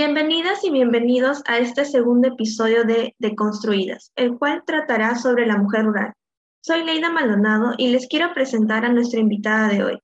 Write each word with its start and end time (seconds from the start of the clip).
Bienvenidas 0.00 0.62
y 0.62 0.70
bienvenidos 0.70 1.42
a 1.48 1.58
este 1.58 1.84
segundo 1.84 2.28
episodio 2.28 2.84
de 2.84 3.16
Deconstruidas, 3.18 4.12
el 4.14 4.38
cual 4.38 4.62
tratará 4.64 5.16
sobre 5.16 5.44
la 5.44 5.56
mujer 5.56 5.86
rural. 5.86 6.12
Soy 6.60 6.84
Leida 6.84 7.10
Maldonado 7.10 7.74
y 7.76 7.88
les 7.88 8.06
quiero 8.06 8.32
presentar 8.32 8.84
a 8.84 8.92
nuestra 8.92 9.18
invitada 9.18 9.66
de 9.66 9.82
hoy, 9.82 9.98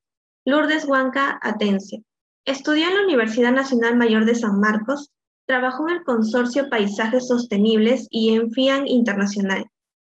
Lourdes 0.45 0.85
Huanca 0.89 1.39
Atencio. 1.41 2.03
Estudió 2.45 2.89
en 2.89 2.97
la 2.97 3.03
Universidad 3.05 3.53
Nacional 3.53 3.97
Mayor 3.97 4.25
de 4.25 4.35
San 4.35 4.59
Marcos, 4.59 5.13
trabajó 5.47 5.89
en 5.89 5.99
el 5.99 6.03
Consorcio 6.03 6.69
Paisajes 6.69 7.29
Sostenibles 7.29 8.09
y 8.11 8.35
en 8.35 8.51
FIAN 8.51 8.89
Internacional. 8.89 9.65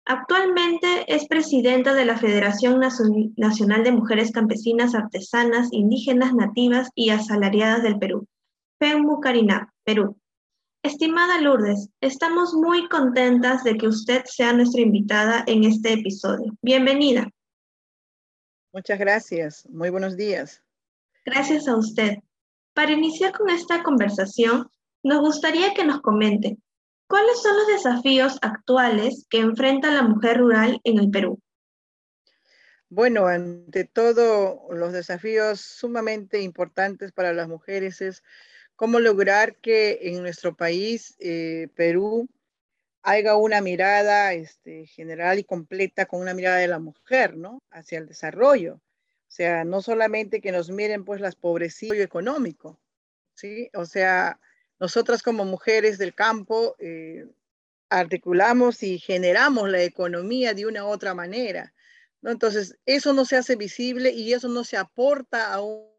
Actualmente 0.05 1.12
es 1.12 1.27
presidenta 1.27 1.92
de 1.92 2.05
la 2.05 2.16
Federación 2.16 2.78
Nacional 2.78 3.83
de 3.83 3.91
Mujeres 3.91 4.30
Campesinas, 4.30 4.94
Artesanas, 4.94 5.70
Indígenas, 5.72 6.34
Nativas 6.34 6.88
y 6.94 7.10
Asalariadas 7.10 7.83
del 7.83 7.98
Perú, 7.98 8.28
FEMUCARINA, 8.82 9.72
Perú. 9.84 10.18
Estimada 10.82 11.41
Lourdes, 11.41 11.88
estamos 12.00 12.52
muy 12.52 12.88
contentas 12.88 13.62
de 13.62 13.77
que 13.77 13.86
usted 13.86 14.24
sea 14.24 14.52
nuestra 14.52 14.80
invitada 14.80 15.45
en 15.46 15.62
este 15.62 15.92
episodio. 15.92 16.52
Bienvenida. 16.62 17.30
Muchas 18.72 18.98
gracias. 18.98 19.68
Muy 19.70 19.91
buenos 19.91 20.16
días. 20.16 20.64
Gracias 21.24 21.68
a 21.68 21.77
usted. 21.77 22.16
Para 22.74 22.91
iniciar 22.91 23.30
con 23.30 23.50
esta 23.50 23.84
conversación, 23.84 24.68
nos 25.05 25.20
gustaría 25.20 25.74
que 25.74 25.84
nos 25.84 26.00
comente 26.00 26.58
¿Cuáles 27.06 27.41
son 27.41 27.56
los 27.58 27.69
desafíos 27.69 28.38
actuales 28.42 29.27
que 29.30 29.38
enfrenta 29.38 29.92
la 29.92 30.03
mujer 30.03 30.38
rural 30.38 30.80
en 30.83 30.98
el 30.98 31.08
Perú? 31.08 31.38
Bueno, 32.88 33.27
ante 33.27 33.84
todo, 33.84 34.66
los 34.72 34.92
desafíos 34.92 35.60
sumamente 35.60 36.41
importantes 36.41 37.12
para 37.12 37.33
las 37.33 37.47
mujeres 37.47 38.00
es 38.00 38.25
cómo 38.83 38.98
lograr 38.98 39.55
que 39.58 40.00
en 40.02 40.22
nuestro 40.22 40.56
país, 40.56 41.14
eh, 41.20 41.69
Perú, 41.77 42.28
haya 43.05 43.36
una 43.36 43.61
mirada 43.61 44.33
este, 44.33 44.86
general 44.86 45.38
y 45.38 45.44
completa 45.44 46.06
con 46.06 46.20
una 46.20 46.34
mirada 46.34 46.56
de 46.56 46.66
la 46.66 46.80
mujer, 46.80 47.36
¿no? 47.36 47.62
Hacia 47.70 47.98
el 47.98 48.08
desarrollo. 48.08 48.75
O 48.75 49.28
sea, 49.28 49.62
no 49.62 49.83
solamente 49.83 50.41
que 50.41 50.50
nos 50.50 50.69
miren 50.69 51.05
pues 51.05 51.20
las 51.20 51.36
pobrecitas 51.36 51.98
económico, 51.98 52.80
¿sí? 53.34 53.70
O 53.72 53.84
sea, 53.84 54.41
nosotras 54.80 55.22
como 55.22 55.44
mujeres 55.44 55.97
del 55.97 56.12
campo 56.12 56.75
eh, 56.80 57.28
articulamos 57.88 58.83
y 58.83 58.98
generamos 58.98 59.70
la 59.70 59.80
economía 59.84 60.55
de 60.55 60.66
una 60.66 60.84
u 60.84 60.88
otra 60.88 61.14
manera. 61.14 61.72
¿no? 62.20 62.33
Entonces, 62.33 62.77
eso 62.84 63.12
no 63.12 63.27
se 63.27 63.36
hace 63.36 63.55
visible 63.55 64.10
y 64.10 64.33
eso 64.33 64.48
no 64.48 64.64
se 64.64 64.77
aporta 64.77 65.55
a 65.55 65.60
un, 65.62 65.92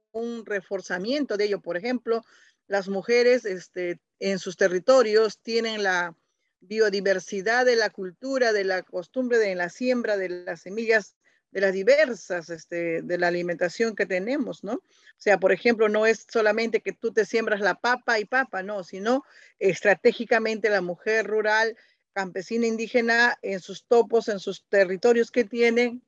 reforzamiento 0.45 1.37
de 1.37 1.45
ello. 1.45 1.61
Por 1.61 1.77
ejemplo, 1.77 2.23
las 2.67 2.87
mujeres 2.87 3.45
este, 3.45 3.99
en 4.19 4.39
sus 4.39 4.57
territorios 4.57 5.39
tienen 5.39 5.83
la 5.83 6.15
biodiversidad 6.61 7.65
de 7.65 7.75
la 7.75 7.89
cultura, 7.89 8.53
de 8.53 8.63
la 8.63 8.83
costumbre 8.83 9.37
de 9.37 9.55
la 9.55 9.69
siembra 9.69 10.17
de 10.17 10.29
las 10.29 10.61
semillas 10.61 11.15
de 11.53 11.61
las 11.61 11.73
diversas, 11.73 12.49
este, 12.49 13.03
de 13.03 13.17
la 13.19 13.27
alimentación 13.27 13.95
que 13.95 14.07
tenemos, 14.07 14.63
¿no? 14.63 14.73
O 14.73 14.81
sea, 15.17 15.39
por 15.39 15.51
ejemplo, 15.51 15.87
no 15.87 16.07
es 16.07 16.25
solamente 16.27 16.81
que 16.81 16.93
tú 16.93 17.13
te 17.13 17.25
siembras 17.25 17.59
la 17.59 17.75
papa 17.75 18.19
y 18.19 18.25
papa, 18.25 18.63
no, 18.63 18.83
sino 18.83 19.23
estratégicamente 19.59 20.69
la 20.69 20.81
mujer 20.81 21.27
rural, 21.27 21.77
campesina, 22.13 22.65
indígena, 22.65 23.37
en 23.43 23.59
sus 23.59 23.85
topos, 23.85 24.29
en 24.29 24.39
sus 24.39 24.65
territorios 24.67 25.29
que 25.29 25.43
tienen, 25.43 26.01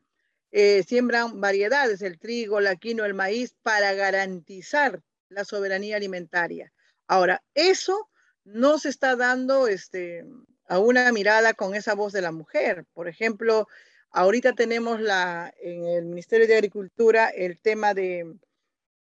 eh, 0.51 0.84
siembran 0.88 1.40
variedades, 1.40 2.01
el 2.01 2.18
trigo, 2.18 2.59
la 2.59 2.75
quinoa, 2.75 3.06
el 3.06 3.13
maíz, 3.13 3.56
para 3.62 3.94
garantizar 3.94 5.03
la 5.30 5.46
soberanía 5.46 5.97
alimentaria. 5.97 6.72
Ahora, 7.08 7.44
eso 7.53 8.09
no 8.44 8.78
se 8.80 8.90
está 8.90 9.16
dando 9.16 9.68
este, 9.68 10.25
a 10.68 10.80
una 10.80 11.12
mirada 11.12 11.53
con 11.53 11.75
esa 11.75 11.96
voz 11.96 12.13
de 12.13 12.22
la 12.22 12.31
mujer. 12.31 12.86
Por 12.94 13.08
ejemplo, 13.08 13.68
Ahorita 14.16 14.53
tenemos 14.53 15.02
la, 15.02 15.53
en 15.59 15.86
el 15.86 16.06
Ministerio 16.06 16.47
de 16.47 16.56
Agricultura 16.56 17.28
el 17.28 17.59
tema 17.59 17.94
de 17.94 18.38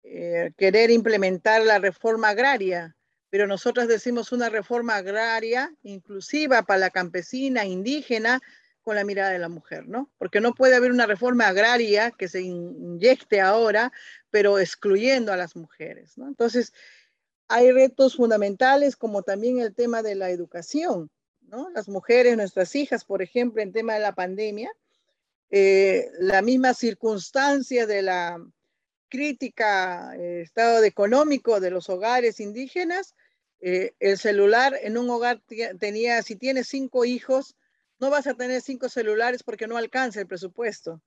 eh, 0.04 0.52
querer 0.58 0.92
implementar 0.92 1.64
la 1.64 1.80
reforma 1.80 2.28
agraria, 2.28 2.98
pero 3.30 3.48
nosotros 3.48 3.88
decimos 3.88 4.34
una 4.34 4.50
reforma 4.50 4.96
agraria 4.96 5.74
inclusiva 5.82 6.64
para 6.64 6.80
la 6.80 6.90
campesina, 6.90 7.64
indígena, 7.64 8.42
con 8.88 8.96
la 8.96 9.04
mirada 9.04 9.32
de 9.32 9.40
la 9.40 9.50
mujer, 9.50 9.86
¿no? 9.86 10.10
Porque 10.18 10.40
no 10.40 10.54
puede 10.54 10.74
haber 10.74 10.94
una 10.94 11.06
reforma 11.06 11.46
agraria 11.46 12.12
que 12.12 12.30
se 12.30 12.40
inyecte 12.40 13.42
ahora, 13.42 13.92
pero 14.30 14.60
excluyendo 14.60 15.34
a 15.34 15.36
las 15.36 15.58
mujeres, 15.58 16.18
¿no? 16.18 16.26
Entonces, 16.26 16.72
hay 17.50 17.70
retos 17.74 18.16
fundamentales 18.16 18.96
como 18.96 19.24
también 19.24 19.60
el 19.60 19.76
tema 19.76 20.04
de 20.04 20.16
la 20.16 20.30
educación, 20.30 21.12
¿no? 21.42 21.70
Las 21.72 21.90
mujeres, 21.90 22.38
nuestras 22.38 22.74
hijas, 22.76 23.04
por 23.04 23.22
ejemplo, 23.22 23.62
en 23.62 23.74
tema 23.74 23.96
de 23.96 24.00
la 24.00 24.16
pandemia, 24.16 24.72
eh, 25.50 26.10
la 26.20 26.42
misma 26.42 26.74
circunstancia 26.74 27.88
de 27.88 28.04
la 28.04 28.42
crítica 29.10 30.16
eh, 30.16 30.44
estado 30.44 30.82
económico 30.86 31.60
de 31.60 31.72
los 31.72 31.90
hogares 31.90 32.40
indígenas, 32.40 33.16
eh, 33.60 33.96
el 34.00 34.18
celular 34.18 34.80
en 34.82 34.98
un 34.98 35.10
hogar 35.10 35.42
tenía, 35.78 36.24
si 36.24 36.38
tienes 36.38 36.70
cinco 36.70 37.04
hijos, 37.04 37.58
no 38.00 38.10
vas 38.10 38.28
a 38.28 38.34
tener 38.34 38.62
cinco 38.62 38.90
celulares 38.90 39.44
porque 39.44 39.68
no 39.68 39.78
alcanza 39.78 40.20
el 40.20 40.28
presupuesto. 40.28 41.02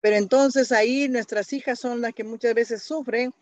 Pero 0.00 0.16
entonces 0.16 0.72
ahí 0.72 1.08
nuestras 1.08 1.52
hijas 1.52 1.78
son 1.80 2.00
las 2.00 2.14
que 2.14 2.24
muchas 2.24 2.54
veces 2.54 2.82
sufren 2.82 3.32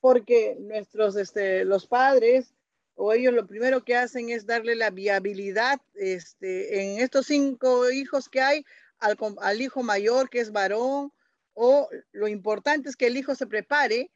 porque 0.00 0.56
nuestros, 0.60 1.16
este, 1.16 1.64
los 1.64 1.86
padres 1.86 2.54
o 2.94 3.12
ellos 3.12 3.34
lo 3.34 3.46
primero 3.46 3.84
que 3.84 3.96
hacen 3.96 4.30
es 4.30 4.46
darle 4.46 4.76
la 4.76 4.90
viabilidad 4.90 5.80
este, 5.94 6.82
en 6.82 7.00
estos 7.00 7.26
cinco 7.26 7.90
hijos 7.90 8.28
que 8.28 8.40
hay, 8.40 8.64
al, 8.98 9.60
hijo 9.60 9.82
mayor 9.82 10.30
que 10.30 10.40
es 10.40 10.52
varón, 10.52 11.12
o 11.54 11.88
lo 12.12 12.28
importante 12.28 12.88
es 12.88 12.96
que 12.96 13.06
el 13.06 13.16
hijo 13.16 13.34
se 13.34 13.46
prepare, 13.46 14.10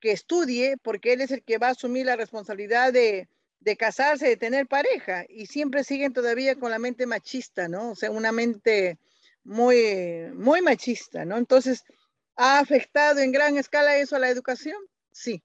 que 0.00 0.12
estudie, 0.12 0.76
porque 0.82 1.12
él 1.12 1.20
es 1.20 1.30
el 1.30 1.42
que 1.42 1.58
va 1.58 1.68
a 1.68 1.70
asumir 1.70 2.06
la 2.06 2.16
responsabilidad 2.16 2.92
de, 2.92 3.28
de 3.60 3.76
casarse, 3.76 4.28
de 4.28 4.36
tener 4.36 4.66
pareja, 4.66 5.24
y 5.28 5.46
siempre 5.46 5.84
siguen 5.84 6.12
todavía 6.12 6.56
con 6.56 6.70
la 6.70 6.78
mente 6.78 7.06
machista, 7.06 7.68
¿no? 7.68 7.90
O 7.90 7.94
sea, 7.96 8.10
una 8.10 8.32
mente 8.32 8.98
muy, 9.44 10.30
muy 10.34 10.62
machista, 10.62 11.24
¿no? 11.24 11.36
Entonces, 11.36 11.84
¿ha 12.36 12.58
afectado 12.58 13.20
en 13.20 13.32
gran 13.32 13.56
escala 13.56 13.96
eso 13.96 14.16
a 14.16 14.20
la 14.20 14.28
educación? 14.28 14.76
Sí, 15.12 15.42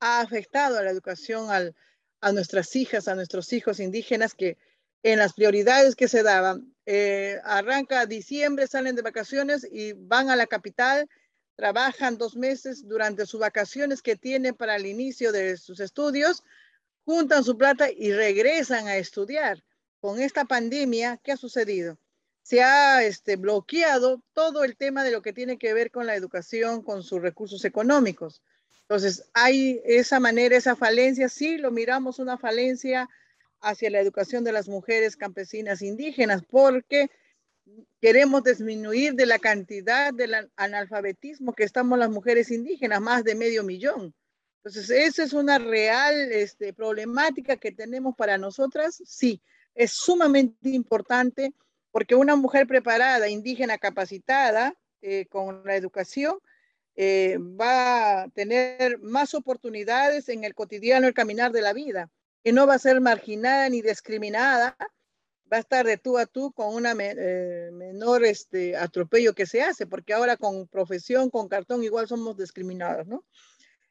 ha 0.00 0.20
afectado 0.20 0.78
a 0.78 0.82
la 0.82 0.90
educación 0.90 1.50
al, 1.50 1.74
a 2.20 2.32
nuestras 2.32 2.74
hijas, 2.76 3.08
a 3.08 3.14
nuestros 3.14 3.52
hijos 3.52 3.80
indígenas 3.80 4.34
que 4.34 4.56
en 5.02 5.18
las 5.18 5.34
prioridades 5.34 5.94
que 5.94 6.08
se 6.08 6.22
daban. 6.22 6.74
Eh, 6.86 7.38
arranca 7.44 8.06
diciembre, 8.06 8.66
salen 8.66 8.96
de 8.96 9.02
vacaciones 9.02 9.66
y 9.70 9.92
van 9.92 10.30
a 10.30 10.36
la 10.36 10.46
capital, 10.46 11.08
trabajan 11.56 12.18
dos 12.18 12.36
meses 12.36 12.88
durante 12.88 13.26
sus 13.26 13.40
vacaciones 13.40 14.02
que 14.02 14.16
tienen 14.16 14.54
para 14.54 14.76
el 14.76 14.86
inicio 14.86 15.30
de 15.30 15.56
sus 15.56 15.80
estudios, 15.80 16.42
juntan 17.04 17.44
su 17.44 17.56
plata 17.56 17.90
y 17.90 18.12
regresan 18.12 18.88
a 18.88 18.96
estudiar. 18.96 19.62
Con 20.00 20.20
esta 20.20 20.44
pandemia, 20.44 21.18
¿qué 21.22 21.32
ha 21.32 21.36
sucedido? 21.36 21.98
Se 22.42 22.62
ha 22.62 23.02
este, 23.04 23.36
bloqueado 23.36 24.22
todo 24.34 24.64
el 24.64 24.76
tema 24.76 25.02
de 25.02 25.10
lo 25.10 25.22
que 25.22 25.32
tiene 25.32 25.58
que 25.58 25.72
ver 25.72 25.90
con 25.90 26.06
la 26.06 26.14
educación, 26.14 26.82
con 26.82 27.02
sus 27.02 27.22
recursos 27.22 27.64
económicos. 27.64 28.42
Entonces, 28.82 29.24
hay 29.32 29.80
esa 29.84 30.20
manera, 30.20 30.56
esa 30.56 30.76
falencia, 30.76 31.30
sí 31.30 31.56
lo 31.56 31.70
miramos 31.70 32.18
una 32.18 32.36
falencia 32.36 33.08
hacia 33.60 33.88
la 33.88 34.00
educación 34.00 34.44
de 34.44 34.52
las 34.52 34.68
mujeres 34.68 35.16
campesinas 35.16 35.80
indígenas, 35.80 36.42
porque 36.44 37.10
queremos 37.98 38.44
disminuir 38.44 39.14
de 39.14 39.24
la 39.24 39.38
cantidad 39.38 40.12
del 40.12 40.50
analfabetismo 40.56 41.54
que 41.54 41.64
estamos 41.64 41.98
las 41.98 42.10
mujeres 42.10 42.50
indígenas, 42.50 43.00
más 43.00 43.24
de 43.24 43.34
medio 43.34 43.64
millón. 43.64 44.14
Entonces, 44.64 44.88
esa 44.88 45.22
es 45.22 45.34
una 45.34 45.58
real 45.58 46.14
este, 46.32 46.72
problemática 46.72 47.58
que 47.58 47.70
tenemos 47.70 48.16
para 48.16 48.38
nosotras. 48.38 49.02
Sí, 49.04 49.42
es 49.74 49.92
sumamente 49.92 50.70
importante 50.70 51.52
porque 51.90 52.14
una 52.14 52.34
mujer 52.34 52.66
preparada, 52.66 53.28
indígena, 53.28 53.76
capacitada 53.76 54.74
eh, 55.02 55.26
con 55.26 55.62
la 55.64 55.76
educación, 55.76 56.38
eh, 56.96 57.36
va 57.38 58.22
a 58.22 58.28
tener 58.28 58.98
más 59.00 59.34
oportunidades 59.34 60.28
en 60.30 60.44
el 60.44 60.54
cotidiano, 60.54 61.06
el 61.06 61.14
caminar 61.14 61.52
de 61.52 61.60
la 61.60 61.72
vida 61.72 62.10
que 62.44 62.52
no 62.52 62.66
va 62.66 62.74
a 62.74 62.78
ser 62.78 63.00
marginada 63.00 63.68
ni 63.70 63.80
discriminada, 63.80 64.76
va 65.50 65.56
a 65.56 65.60
estar 65.60 65.86
de 65.86 65.96
tú 65.96 66.18
a 66.18 66.26
tú 66.26 66.52
con 66.52 66.74
una 66.74 66.94
eh, 66.98 67.70
menor 67.72 68.22
este, 68.24 68.76
atropello 68.76 69.34
que 69.34 69.46
se 69.46 69.62
hace, 69.62 69.86
porque 69.86 70.12
ahora 70.12 70.36
con 70.36 70.68
profesión, 70.68 71.30
con 71.30 71.48
cartón, 71.48 71.82
igual 71.82 72.06
somos 72.06 72.36
discriminados, 72.36 73.06
¿no? 73.06 73.24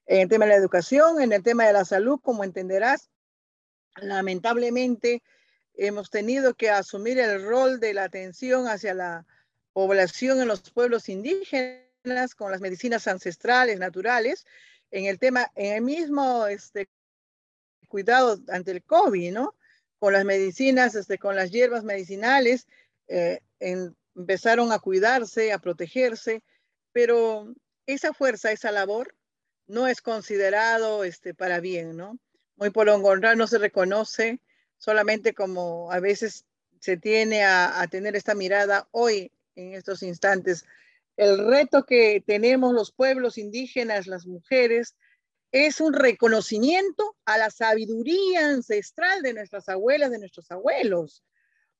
En 0.05 0.21
el 0.21 0.29
tema 0.29 0.45
de 0.45 0.51
la 0.51 0.57
educación, 0.57 1.21
en 1.21 1.31
el 1.31 1.43
tema 1.43 1.65
de 1.65 1.73
la 1.73 1.85
salud, 1.85 2.19
como 2.21 2.43
entenderás, 2.43 3.09
lamentablemente 3.95 5.23
hemos 5.75 6.09
tenido 6.09 6.53
que 6.55 6.69
asumir 6.69 7.19
el 7.19 7.43
rol 7.43 7.79
de 7.79 7.93
la 7.93 8.03
atención 8.03 8.67
hacia 8.67 8.93
la 8.93 9.25
población 9.71 10.41
en 10.41 10.47
los 10.47 10.69
pueblos 10.71 11.09
indígenas 11.09 12.35
con 12.35 12.51
las 12.51 12.61
medicinas 12.61 13.07
ancestrales, 13.07 13.79
naturales, 13.79 14.45
en 14.91 15.05
el 15.05 15.19
tema, 15.19 15.51
en 15.55 15.73
el 15.73 15.81
mismo 15.81 16.47
este, 16.47 16.89
cuidado 17.87 18.39
ante 18.49 18.71
el 18.71 18.83
COVID, 18.83 19.31
¿no? 19.31 19.55
Con 19.99 20.13
las 20.13 20.25
medicinas, 20.25 20.95
este, 20.95 21.17
con 21.17 21.35
las 21.35 21.49
hierbas 21.49 21.83
medicinales, 21.83 22.67
eh, 23.07 23.39
empezaron 23.59 24.71
a 24.71 24.79
cuidarse, 24.79 25.53
a 25.53 25.59
protegerse, 25.59 26.43
pero 26.91 27.53
esa 27.87 28.13
fuerza, 28.13 28.51
esa 28.51 28.71
labor, 28.71 29.15
no 29.73 29.87
es 29.87 30.01
considerado 30.01 31.03
este, 31.03 31.33
para 31.33 31.59
bien, 31.59 31.97
¿no? 31.97 32.19
Muy 32.57 32.69
por 32.69 32.85
lo 32.85 32.99
no 33.35 33.47
se 33.47 33.57
reconoce 33.57 34.39
solamente 34.77 35.33
como 35.33 35.91
a 35.91 35.99
veces 35.99 36.45
se 36.79 36.97
tiene 36.97 37.43
a, 37.43 37.81
a 37.81 37.87
tener 37.87 38.15
esta 38.15 38.35
mirada 38.35 38.87
hoy, 38.91 39.31
en 39.55 39.73
estos 39.73 40.03
instantes. 40.03 40.65
El 41.17 41.47
reto 41.47 41.85
que 41.85 42.23
tenemos 42.25 42.73
los 42.73 42.91
pueblos 42.91 43.37
indígenas, 43.37 44.07
las 44.07 44.27
mujeres, 44.27 44.95
es 45.51 45.81
un 45.81 45.93
reconocimiento 45.93 47.15
a 47.25 47.37
la 47.37 47.49
sabiduría 47.49 48.49
ancestral 48.49 49.21
de 49.21 49.33
nuestras 49.33 49.69
abuelas, 49.69 50.11
de 50.11 50.19
nuestros 50.19 50.51
abuelos. 50.51 51.23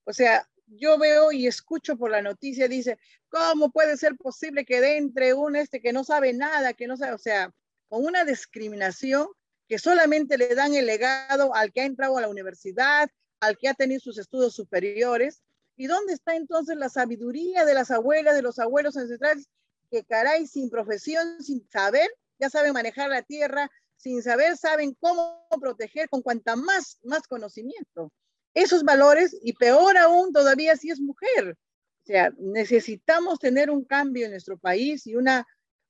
O 0.06 0.14
sea, 0.14 0.48
yo 0.66 0.98
veo 0.98 1.32
y 1.32 1.46
escucho 1.46 1.98
por 1.98 2.10
la 2.10 2.22
noticia, 2.22 2.68
dice, 2.68 2.98
¿cómo 3.30 3.72
puede 3.72 3.98
ser 3.98 4.16
posible 4.16 4.66
que 4.66 4.82
de 4.82 4.98
entre 4.98 5.34
un 5.34 5.56
este 5.56 5.82
que 5.82 5.94
no 5.94 6.04
sabe 6.04 6.34
nada, 6.34 6.74
que 6.74 6.88
no 6.88 6.98
sabe, 6.98 7.14
o 7.14 7.18
sea, 7.18 7.54
con 7.94 8.06
una 8.06 8.26
discriminación 8.26 9.28
que 9.68 9.78
solamente 9.78 10.36
le 10.40 10.56
dan 10.56 10.74
el 10.74 10.88
legado 10.88 11.54
al 11.54 11.72
que 11.72 11.82
ha 11.82 11.86
entrado 11.86 12.18
a 12.18 12.22
la 12.22 12.28
universidad, 12.28 13.08
al 13.40 13.56
que 13.56 13.70
ha 13.70 13.76
tenido 13.76 14.00
sus 14.00 14.18
estudios 14.18 14.56
superiores. 14.56 15.44
¿Y 15.76 15.86
dónde 15.86 16.14
está 16.14 16.36
entonces 16.36 16.76
la 16.76 16.90
sabiduría 16.90 17.66
de 17.66 17.76
las 17.76 17.92
abuelas, 17.92 18.34
de 18.34 18.42
los 18.42 18.58
abuelos 18.58 18.98
ancestrales, 18.98 19.48
que 19.92 20.04
caray, 20.04 20.48
sin 20.48 20.72
profesión, 20.72 21.40
sin 21.40 21.70
saber, 21.70 22.10
ya 22.40 22.50
saben 22.50 22.74
manejar 22.74 23.12
la 23.12 23.22
tierra, 23.22 23.70
sin 23.96 24.24
saber, 24.24 24.58
saben 24.58 24.98
cómo 25.00 25.46
proteger 25.62 26.10
con 26.10 26.24
cuanta 26.24 26.56
más, 26.56 26.98
más 27.04 27.28
conocimiento. 27.28 28.12
Esos 28.56 28.82
valores, 28.82 29.38
y 29.44 29.54
peor 29.54 30.00
aún 30.00 30.34
todavía 30.34 30.76
si 30.78 30.90
es 30.90 31.00
mujer. 31.00 31.52
O 31.52 32.06
sea, 32.08 32.34
necesitamos 32.40 33.38
tener 33.38 33.70
un 33.70 33.86
cambio 33.86 34.26
en 34.26 34.32
nuestro 34.32 34.58
país 34.58 35.06
y 35.06 35.16
una, 35.16 35.46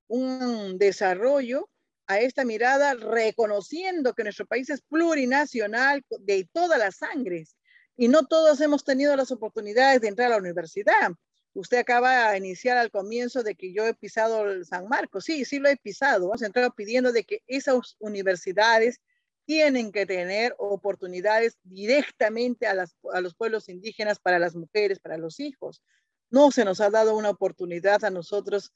un 0.09 0.77
desarrollo 0.77 1.69
a 2.07 2.19
esta 2.19 2.45
mirada, 2.45 2.93
reconociendo 2.95 4.13
que 4.13 4.23
nuestro 4.23 4.45
país 4.45 4.69
es 4.69 4.81
plurinacional 4.81 6.03
de 6.19 6.47
todas 6.51 6.79
las 6.79 6.97
sangres 6.97 7.55
y 7.95 8.07
no 8.07 8.25
todos 8.25 8.59
hemos 8.61 8.83
tenido 8.83 9.15
las 9.15 9.31
oportunidades 9.31 10.01
de 10.01 10.07
entrar 10.07 10.27
a 10.27 10.35
la 10.35 10.41
universidad. 10.41 11.11
Usted 11.53 11.77
acaba 11.77 12.31
de 12.31 12.37
iniciar 12.37 12.77
al 12.77 12.89
comienzo 12.89 13.43
de 13.43 13.55
que 13.55 13.71
yo 13.73 13.85
he 13.85 13.93
pisado 13.93 14.49
el 14.49 14.65
San 14.65 14.87
Marcos. 14.87 15.25
Sí, 15.25 15.45
sí 15.45 15.59
lo 15.59 15.69
he 15.69 15.77
pisado. 15.77 16.25
Hemos 16.25 16.41
entrado 16.41 16.73
pidiendo 16.73 17.11
de 17.11 17.23
que 17.23 17.43
esas 17.45 17.95
universidades 17.99 18.99
tienen 19.45 19.91
que 19.91 20.05
tener 20.05 20.55
oportunidades 20.57 21.57
directamente 21.63 22.65
a, 22.65 22.73
las, 22.73 22.95
a 23.11 23.21
los 23.21 23.35
pueblos 23.35 23.69
indígenas, 23.69 24.19
para 24.19 24.39
las 24.39 24.55
mujeres, 24.55 24.99
para 24.99 25.17
los 25.17 25.39
hijos. 25.39 25.83
No 26.31 26.49
se 26.49 26.65
nos 26.65 26.81
ha 26.81 26.89
dado 26.89 27.15
una 27.15 27.29
oportunidad 27.29 28.03
a 28.03 28.09
nosotros 28.09 28.73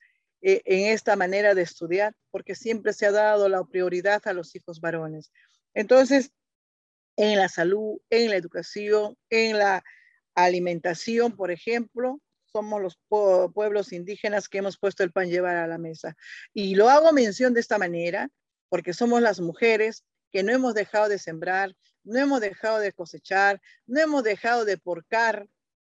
eh, 0.50 0.62
en 0.64 0.94
esta 0.94 1.18
manera 1.18 1.54
de 1.54 1.62
estudiar, 1.62 2.16
porque 2.32 2.56
siempre 2.56 2.94
se 2.94 3.06
ha 3.06 3.12
dado 3.12 3.50
la 3.50 3.66
prioridad 3.66 4.26
a 4.30 4.32
los 4.32 4.56
hijos 4.56 4.80
varones. 4.80 5.30
Entonces, 5.74 6.32
en 7.18 7.38
la 7.38 7.50
salud, 7.50 7.98
en 8.10 8.30
la 8.30 8.38
educación, 8.38 9.18
en 9.30 9.58
la 9.58 9.84
alimentación, 10.36 11.36
por 11.36 11.52
ejemplo, 11.52 12.22
somos 12.46 12.82
los 12.82 12.98
pueblos 13.10 13.92
indígenas 13.92 14.48
que 14.48 14.60
hemos 14.60 14.78
puesto 14.78 15.04
el 15.04 15.12
pan 15.12 15.28
llevar 15.28 15.58
a 15.58 15.68
la 15.68 15.78
mesa. 15.78 16.16
Y 16.54 16.76
lo 16.76 16.90
hago 16.90 17.12
mención 17.12 17.54
de 17.54 17.60
esta 17.60 17.78
manera 17.78 18.30
porque 18.70 18.94
somos 18.94 19.22
las 19.22 19.42
mujeres 19.42 20.06
que 20.32 20.44
no 20.44 20.54
hemos 20.54 20.74
dejado 20.76 21.10
de 21.10 21.20
sembrar, 21.20 21.76
no 22.06 22.20
hemos 22.20 22.40
dejado 22.40 22.80
de 22.80 22.94
cosechar, 22.94 23.62
no 23.86 24.00
hemos 24.00 24.24
dejado 24.24 24.64
de 24.64 24.78
porcar, 24.78 25.46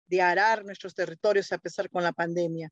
de 0.09 0.23
arar 0.23 0.65
nuestros 0.65 0.95
territorios 0.95 1.53
a 1.53 1.59
pesar 1.59 1.89
con 1.91 2.03
la 2.03 2.13
pandemia. 2.13 2.71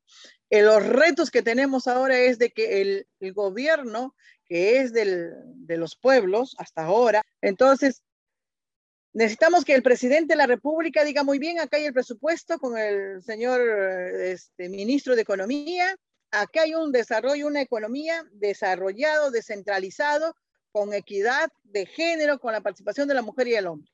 Eh, 0.50 0.62
los 0.62 0.84
retos 0.84 1.30
que 1.30 1.42
tenemos 1.42 1.86
ahora 1.86 2.18
es 2.18 2.38
de 2.38 2.50
que 2.50 2.80
el, 2.80 3.06
el 3.20 3.32
gobierno, 3.32 4.14
que 4.44 4.78
es 4.80 4.92
del, 4.92 5.32
de 5.44 5.76
los 5.76 5.96
pueblos 5.96 6.56
hasta 6.58 6.84
ahora, 6.84 7.22
entonces 7.40 8.02
Necesitamos 9.16 9.64
que 9.64 9.74
el 9.74 9.82
presidente 9.82 10.34
de 10.34 10.36
la 10.36 10.46
República 10.46 11.02
diga 11.02 11.24
muy 11.24 11.38
bien, 11.38 11.58
acá 11.58 11.78
hay 11.78 11.86
el 11.86 11.94
presupuesto 11.94 12.58
con 12.58 12.76
el 12.76 13.22
señor 13.22 13.62
este, 13.62 14.68
ministro 14.68 15.16
de 15.16 15.22
Economía, 15.22 15.96
acá 16.30 16.64
hay 16.64 16.74
un 16.74 16.92
desarrollo, 16.92 17.46
una 17.46 17.62
economía 17.62 18.28
desarrollado, 18.32 19.30
descentralizado, 19.30 20.34
con 20.70 20.92
equidad 20.92 21.48
de 21.62 21.86
género, 21.86 22.38
con 22.38 22.52
la 22.52 22.60
participación 22.60 23.08
de 23.08 23.14
la 23.14 23.22
mujer 23.22 23.48
y 23.48 23.54
el 23.54 23.66
hombre. 23.68 23.90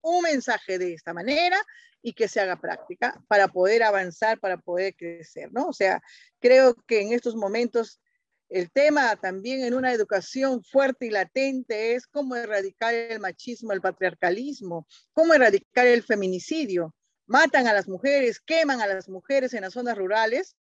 Un 0.00 0.22
mensaje 0.22 0.78
de 0.78 0.94
esta 0.94 1.12
manera 1.12 1.58
y 2.02 2.12
que 2.12 2.28
se 2.28 2.40
haga 2.40 2.60
práctica 2.60 3.20
para 3.28 3.48
poder 3.48 3.82
avanzar, 3.82 4.38
para 4.38 4.56
poder 4.56 4.94
crecer, 4.94 5.52
¿no? 5.52 5.68
O 5.68 5.72
sea, 5.72 6.00
creo 6.40 6.74
que 6.86 7.00
en 7.00 7.12
estos 7.12 7.34
momentos 7.34 8.00
el 8.48 8.70
tema 8.70 9.14
también 9.16 9.62
en 9.62 9.74
una 9.74 9.92
educación 9.92 10.64
fuerte 10.64 11.06
y 11.06 11.10
latente 11.10 11.94
es 11.94 12.06
cómo 12.06 12.34
erradicar 12.34 12.94
el 12.94 13.20
machismo, 13.20 13.72
el 13.72 13.82
patriarcalismo, 13.82 14.86
cómo 15.12 15.34
erradicar 15.34 15.86
el 15.86 16.02
feminicidio. 16.02 16.94
Matan 17.26 17.66
a 17.66 17.74
las 17.74 17.88
mujeres, 17.88 18.40
queman 18.40 18.80
a 18.80 18.86
las 18.86 19.08
mujeres 19.08 19.52
en 19.52 19.62
las 19.62 19.74
zonas 19.74 19.98
rurales, 19.98 20.56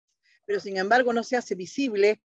pero 0.46 0.60
sin 0.60 0.76
embargo 0.76 1.14
no 1.14 1.24
se 1.24 1.38
hace 1.38 1.56
visible 1.56 2.22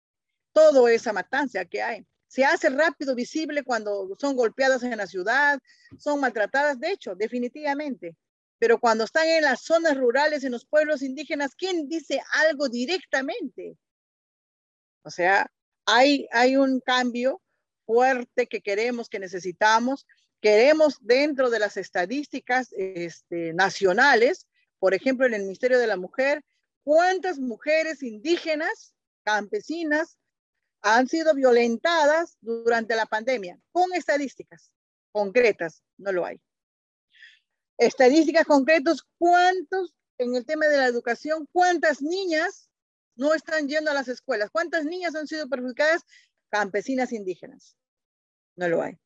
toda 0.52 0.92
esa 0.92 1.12
matanza 1.12 1.66
que 1.66 1.82
hay. 1.82 2.06
Se 2.28 2.44
hace 2.44 2.70
rápido 2.70 3.16
visible 3.16 3.64
cuando 3.64 4.16
son 4.20 4.36
golpeadas 4.36 4.84
en 4.84 4.98
la 4.98 5.08
ciudad, 5.08 5.60
son 5.98 6.20
maltratadas, 6.20 6.80
de 6.80 6.92
hecho, 6.92 7.16
definitivamente. 7.16 8.16
Pero 8.60 8.80
cuando 8.80 9.04
están 9.04 9.28
en 9.28 9.44
las 9.44 9.62
zonas 9.62 9.98
rurales, 9.98 10.44
en 10.44 10.52
los 10.52 10.66
pueblos 10.66 11.02
indígenas, 11.02 11.56
¿quién 11.56 11.88
dice 11.88 12.22
algo 12.34 12.70
directamente? 12.70 13.78
O 15.04 15.10
sea, 15.10 15.50
hay, 15.86 16.28
hay 16.32 16.58
un 16.58 16.82
cambio 16.82 17.42
fuerte 17.86 18.48
que 18.48 18.62
queremos, 18.62 19.10
que 19.10 19.20
necesitamos. 19.20 20.06
Queremos 20.42 20.98
dentro 21.02 21.50
de 21.50 21.60
las 21.60 21.78
estadísticas 21.78 22.74
este, 22.78 23.54
nacionales, 23.54 24.48
por 24.80 24.94
ejemplo, 24.94 25.26
en 25.26 25.34
el 25.34 25.44
Ministerio 25.44 25.80
de 25.80 25.88
la 25.88 25.98
Mujer, 25.98 26.44
cuántas 26.84 27.40
mujeres 27.40 28.04
indígenas, 28.04 28.94
campesinas, 29.24 30.18
han 30.82 31.08
sido 31.08 31.34
violentadas 31.34 32.38
durante 32.42 32.96
la 32.96 33.06
pandemia, 33.06 33.60
con 33.72 33.94
estadísticas 33.94 34.72
concretas, 35.12 35.84
no 35.98 36.12
lo 36.12 36.26
hay. 36.26 36.40
Estadísticas 37.78 38.46
concretas, 38.46 39.02
cuántos 39.18 39.94
en 40.18 40.36
el 40.36 40.46
tema 40.46 40.68
de 40.68 40.78
la 40.78 40.88
educación, 40.88 41.48
cuántas 41.52 42.02
niñas 42.02 42.70
no 43.16 43.34
están 43.34 43.68
yendo 43.68 43.92
a 43.92 43.94
las 43.94 44.08
escuelas. 44.08 44.50
¿Cuántas 44.52 44.86
niñas 44.86 45.16
han 45.16 45.28
sido 45.28 45.48
perjudicadas? 45.50 46.04
Campesinas 46.50 47.12
indígenas. 47.12 47.76
No 48.56 48.68
lo 48.70 48.82
hay. 48.82 48.98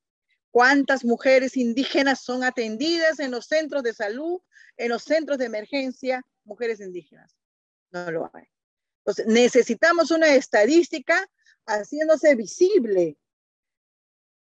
¿Cuántas 0.51 1.05
mujeres 1.05 1.55
indígenas 1.55 2.21
son 2.21 2.43
atendidas 2.43 3.19
en 3.19 3.31
los 3.31 3.45
centros 3.45 3.83
de 3.83 3.93
salud, 3.93 4.41
en 4.77 4.89
los 4.89 5.03
centros 5.03 5.37
de 5.37 5.45
emergencia? 5.45 6.25
Mujeres 6.43 6.81
indígenas. 6.81 7.37
No 7.91 8.11
lo 8.11 8.29
hay. 8.33 8.45
Entonces, 8.99 9.27
necesitamos 9.27 10.11
una 10.11 10.33
estadística 10.35 11.27
haciéndose 11.65 12.35
visible. 12.35 13.17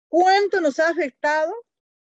¿Cuánto 0.09 0.61
nos 0.61 0.79
ha 0.79 0.89
afectado 0.89 1.53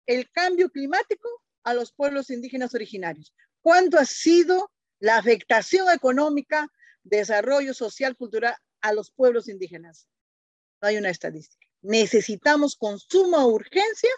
el 0.06 0.30
cambio 0.30 0.70
climático 0.70 1.28
a 1.62 1.74
los 1.74 1.92
pueblos 1.92 2.30
indígenas 2.30 2.74
originarios? 2.74 3.32
¿Cuánto 3.60 3.98
ha 3.98 4.04
sido 4.04 4.72
la 4.98 5.16
afectación 5.18 5.90
económica 5.92 6.68
desarrollo 7.02 7.74
social, 7.74 8.16
cultural 8.16 8.54
a 8.80 8.92
los 8.92 9.10
pueblos 9.10 9.48
indígenas. 9.48 10.08
No 10.80 10.88
hay 10.88 10.96
una 10.96 11.10
estadística. 11.10 11.66
Necesitamos 11.82 12.76
con 12.76 12.98
suma 12.98 13.46
urgencia 13.46 14.10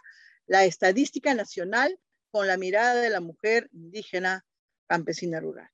la 0.47 0.65
estadística 0.65 1.35
nacional 1.35 1.99
con 2.31 2.47
la 2.47 2.57
mirada 2.57 3.01
de 3.01 3.11
la 3.11 3.21
mujer 3.21 3.71
indígena 3.73 4.45
campesina 4.87 5.41
rural. 5.41 5.71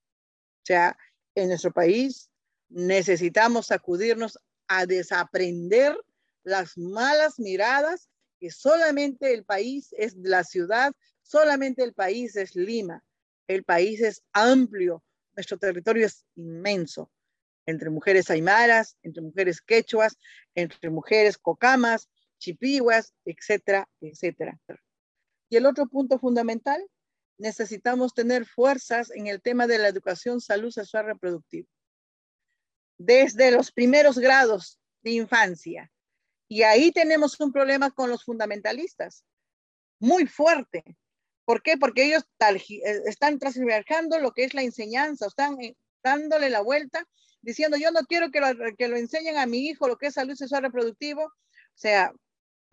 O 0.62 0.66
sea, 0.66 0.96
en 1.34 1.48
nuestro 1.48 1.72
país 1.72 2.30
necesitamos 2.68 3.66
sacudirnos 3.66 4.38
a 4.70 4.86
desaprender 4.86 6.00
las 6.44 6.78
malas 6.78 7.40
miradas 7.40 8.08
que 8.38 8.52
solamente 8.52 9.34
el 9.34 9.44
país 9.44 9.92
es 9.98 10.14
la 10.14 10.44
ciudad, 10.44 10.92
solamente 11.22 11.82
el 11.82 11.92
país 11.92 12.36
es 12.36 12.54
Lima. 12.54 13.04
El 13.48 13.64
país 13.64 14.00
es 14.00 14.22
amplio, 14.32 15.02
nuestro 15.34 15.58
territorio 15.58 16.06
es 16.06 16.24
inmenso, 16.36 17.10
entre 17.66 17.90
mujeres 17.90 18.30
aymaras, 18.30 18.96
entre 19.02 19.22
mujeres 19.22 19.60
quechuas, 19.60 20.16
entre 20.54 20.88
mujeres 20.88 21.36
cocamas, 21.36 22.08
chipiguas, 22.38 23.12
etcétera, 23.24 23.88
etcétera. 24.00 24.56
Y 25.48 25.56
el 25.56 25.66
otro 25.66 25.88
punto 25.88 26.20
fundamental, 26.20 26.80
necesitamos 27.38 28.14
tener 28.14 28.46
fuerzas 28.46 29.10
en 29.10 29.26
el 29.26 29.42
tema 29.42 29.66
de 29.66 29.78
la 29.78 29.88
educación, 29.88 30.40
salud 30.40 30.70
sexual 30.70 31.06
reproductiva. 31.06 31.66
Desde 33.02 33.50
los 33.50 33.72
primeros 33.72 34.18
grados 34.18 34.78
de 35.02 35.12
infancia. 35.12 35.90
Y 36.48 36.64
ahí 36.64 36.92
tenemos 36.92 37.40
un 37.40 37.50
problema 37.50 37.90
con 37.90 38.10
los 38.10 38.24
fundamentalistas, 38.24 39.24
muy 39.98 40.26
fuerte. 40.26 40.84
¿Por 41.46 41.62
qué? 41.62 41.78
Porque 41.78 42.04
ellos 42.04 42.24
eh, 42.38 43.00
están 43.06 43.38
transversando 43.38 44.20
lo 44.20 44.32
que 44.32 44.44
es 44.44 44.52
la 44.52 44.60
enseñanza, 44.60 45.28
están 45.28 45.58
eh, 45.62 45.78
dándole 46.02 46.50
la 46.50 46.60
vuelta, 46.60 47.02
diciendo, 47.40 47.78
yo 47.78 47.90
no 47.90 48.00
quiero 48.00 48.30
que 48.30 48.40
lo, 48.40 48.48
que 48.76 48.88
lo 48.88 48.98
enseñen 48.98 49.38
a 49.38 49.46
mi 49.46 49.66
hijo 49.66 49.88
lo 49.88 49.96
que 49.96 50.08
es 50.08 50.14
salud 50.14 50.34
sexual 50.34 50.64
reproductivo. 50.64 51.24
O 51.24 51.76
sea, 51.76 52.12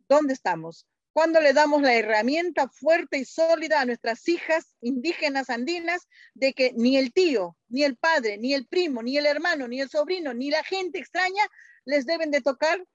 ¿dónde 0.09 0.33
estamos? 0.33 0.85
Cuando 1.17 1.41
le 1.41 1.51
damos 1.51 1.81
la 1.81 1.95
herramienta 1.95 2.69
fuerte 2.69 3.17
y 3.17 3.25
sólida 3.25 3.81
a 3.81 3.85
nuestras 3.85 4.27
hijas 4.27 4.75
indígenas 4.81 5.49
andinas 5.49 6.07
de 6.35 6.53
que 6.53 6.73
ni 6.75 6.95
el 6.95 7.11
tío, 7.11 7.57
ni 7.69 7.83
el 7.83 7.97
padre, 7.97 8.37
ni 8.37 8.53
el 8.53 8.67
primo, 8.67 9.01
ni 9.01 9.17
el 9.17 9.25
hermano, 9.25 9.67
ni 9.67 9.81
el 9.81 9.89
sobrino, 9.89 10.35
ni 10.35 10.51
la 10.51 10.63
gente 10.63 10.99
extraña 10.99 11.43
les 11.85 12.05
deben 12.05 12.29
de 12.29 12.41
tocar 12.41 12.85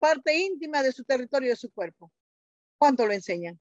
parte 0.00 0.36
íntima 0.36 0.82
de 0.82 0.90
su 0.90 1.04
territorio, 1.04 1.50
de 1.50 1.54
su 1.54 1.70
cuerpo. 1.70 2.10
¿Cuánto 2.78 3.06
lo 3.06 3.12
enseñan? 3.12 3.60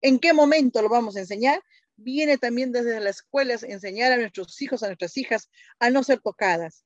¿En 0.00 0.20
qué 0.20 0.32
momento 0.32 0.80
lo 0.80 0.88
vamos 0.88 1.16
a 1.16 1.20
enseñar? 1.20 1.60
Viene 1.96 2.38
también 2.38 2.70
desde 2.70 3.00
las 3.00 3.16
escuelas 3.16 3.64
enseñar 3.64 4.12
a 4.12 4.16
nuestros 4.16 4.62
hijos, 4.62 4.84
a 4.84 4.86
nuestras 4.86 5.16
hijas, 5.16 5.50
a 5.80 5.90
no 5.90 6.04
ser 6.04 6.20
tocadas. 6.20 6.84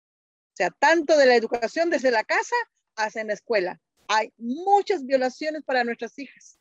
O 0.54 0.56
sea, 0.56 0.70
tanto 0.70 1.18
de 1.18 1.26
la 1.26 1.36
educación 1.36 1.90
desde 1.90 2.10
la 2.10 2.24
casa 2.24 2.56
hasta 2.96 3.20
en 3.20 3.26
la 3.26 3.34
escuela. 3.34 3.82
Hay 4.08 4.32
muchas 4.36 5.04
violaciones 5.04 5.62
para 5.64 5.84
nuestras 5.84 6.18
hijas. 6.18 6.58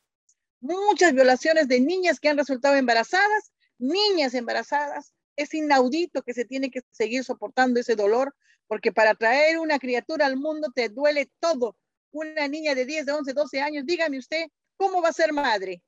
Muchas 0.60 1.12
violaciones 1.12 1.68
de 1.68 1.80
niñas 1.80 2.18
que 2.18 2.28
han 2.28 2.38
resultado 2.38 2.74
embarazadas, 2.76 3.52
niñas 3.78 4.34
embarazadas. 4.34 5.12
Es 5.36 5.52
inaudito 5.52 6.22
que 6.22 6.32
se 6.32 6.44
tiene 6.44 6.70
que 6.70 6.80
seguir 6.90 7.24
soportando 7.24 7.80
ese 7.80 7.96
dolor, 7.96 8.34
porque 8.66 8.92
para 8.92 9.14
traer 9.14 9.58
una 9.58 9.78
criatura 9.78 10.26
al 10.26 10.36
mundo 10.36 10.70
te 10.74 10.88
duele 10.88 11.30
todo. 11.40 11.76
Una 12.12 12.48
niña 12.48 12.74
de 12.74 12.86
10, 12.86 13.06
de 13.06 13.12
11, 13.12 13.32
12 13.32 13.60
años, 13.60 13.84
dígame 13.84 14.18
usted, 14.18 14.46
¿cómo 14.76 15.02
va 15.02 15.08
a 15.08 15.12
ser 15.12 15.32
madre? 15.32 15.82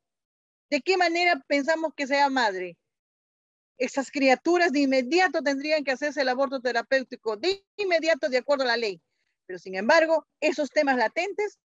¿De 0.69 0.81
qué 0.81 0.97
manera 0.97 1.43
pensamos 1.47 1.93
que 1.97 2.07
sea 2.07 2.29
madre? 2.29 2.77
Esas 3.79 4.11
criaturas 4.11 4.73
de 4.73 4.81
inmediato 4.81 5.43
tendrían 5.43 5.85
que 5.85 5.93
hacerse 5.93 6.23
el 6.23 6.29
aborto 6.29 6.61
terapéutico, 6.61 7.37
de 7.37 7.65
inmediato 7.77 8.29
de 8.29 8.39
acuerdo 8.39 8.65
a 8.65 8.69
la 8.69 8.77
ley. 8.77 9.01
Pero 9.47 9.59
sin 9.59 9.77
embargo, 9.77 10.27
esos 10.41 10.71
temas 10.71 10.97
latentes 10.97 11.59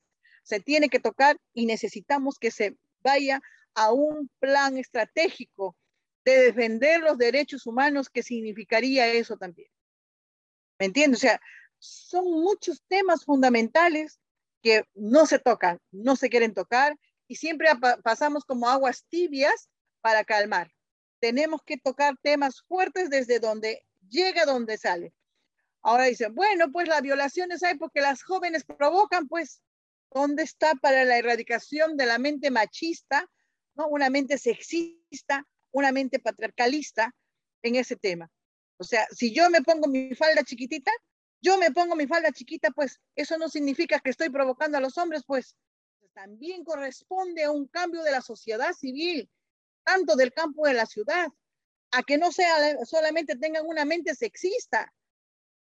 se 0.44 0.60
tienen 0.60 0.90
que 0.90 1.00
tocar 1.00 1.38
y 1.54 1.66
necesitamos 1.66 2.38
que 2.40 2.52
se 2.52 2.78
vaya 3.04 3.42
a 3.74 3.92
un 3.92 4.30
plan 4.40 4.78
estratégico 4.78 5.76
de 6.26 6.38
defender 6.44 7.02
los 7.02 7.18
derechos 7.18 7.66
humanos, 7.66 8.10
que 8.10 8.24
significaría 8.24 9.08
eso 9.08 9.38
también. 9.38 9.70
¿Me 10.80 10.86
entiendes? 10.88 11.20
O 11.20 11.22
sea, 11.22 11.42
son 11.80 12.26
muchos 12.26 12.84
temas 12.88 13.26
fundamentales 13.26 14.20
que 14.62 14.84
no 14.94 15.26
se 15.26 15.40
tocan, 15.40 15.80
no 15.92 16.16
se 16.16 16.30
quieren 16.30 16.54
tocar 16.54 16.96
y 17.28 17.36
siempre 17.36 17.70
pasamos 18.04 18.46
como 18.46 18.70
aguas 18.70 19.06
tibias 19.10 19.70
para 20.02 20.24
calmar. 20.24 20.72
Tenemos 21.20 21.62
que 21.64 21.78
tocar 21.78 22.16
temas 22.22 22.62
fuertes 22.68 23.10
desde 23.10 23.40
donde 23.40 23.84
llega, 24.10 24.46
donde 24.46 24.78
sale. 24.78 25.14
Ahora 25.82 26.06
dicen, 26.06 26.36
bueno, 26.36 26.72
pues 26.72 26.88
las 26.88 27.02
violaciones 27.02 27.64
hay 27.64 27.78
porque 27.78 28.02
las 28.02 28.24
jóvenes 28.24 28.64
provocan, 28.64 29.28
pues, 29.28 29.62
¿dónde 30.12 30.44
está 30.44 30.76
para 30.76 31.06
la 31.06 31.18
erradicación 31.18 31.98
de 31.98 32.06
la 32.06 32.20
mente 32.20 32.52
machista, 32.52 33.28
¿no? 33.76 33.88
una 33.88 34.10
mente 34.10 34.38
sexista, 34.38 35.48
una 35.72 35.92
mente 35.92 36.20
patriarcalista 36.20 37.16
en 37.64 37.76
ese 37.76 37.96
tema? 37.96 38.30
O 38.78 38.84
sea, 38.84 39.08
si 39.12 39.34
yo 39.34 39.50
me 39.50 39.62
pongo 39.62 39.88
mi 39.88 40.14
falda 40.16 40.44
chiquitita, 40.44 40.92
yo 41.42 41.58
me 41.58 41.72
pongo 41.72 41.96
mi 41.96 42.08
falda 42.08 42.32
chiquita, 42.32 42.70
pues 42.72 43.00
eso 43.16 43.38
no 43.38 43.50
significa 43.50 44.00
que 44.00 44.12
estoy 44.12 44.30
provocando 44.30 44.78
a 44.78 44.82
los 44.82 44.98
hombres, 44.98 45.24
pues 45.26 45.56
también 46.14 46.64
corresponde 46.64 47.44
a 47.44 47.52
un 47.52 47.68
cambio 47.68 48.04
de 48.04 48.12
la 48.12 48.22
sociedad 48.22 48.74
civil, 48.74 49.30
tanto 49.84 50.16
del 50.16 50.34
campo 50.34 50.68
de 50.68 50.74
la 50.74 50.86
ciudad, 50.86 51.28
a 51.92 52.04
que 52.04 52.18
no 52.18 52.32
sea 52.32 52.56
solamente 52.86 53.36
tengan 53.36 53.66
una 53.66 53.86
mente 53.86 54.16
sexista. 54.16 54.94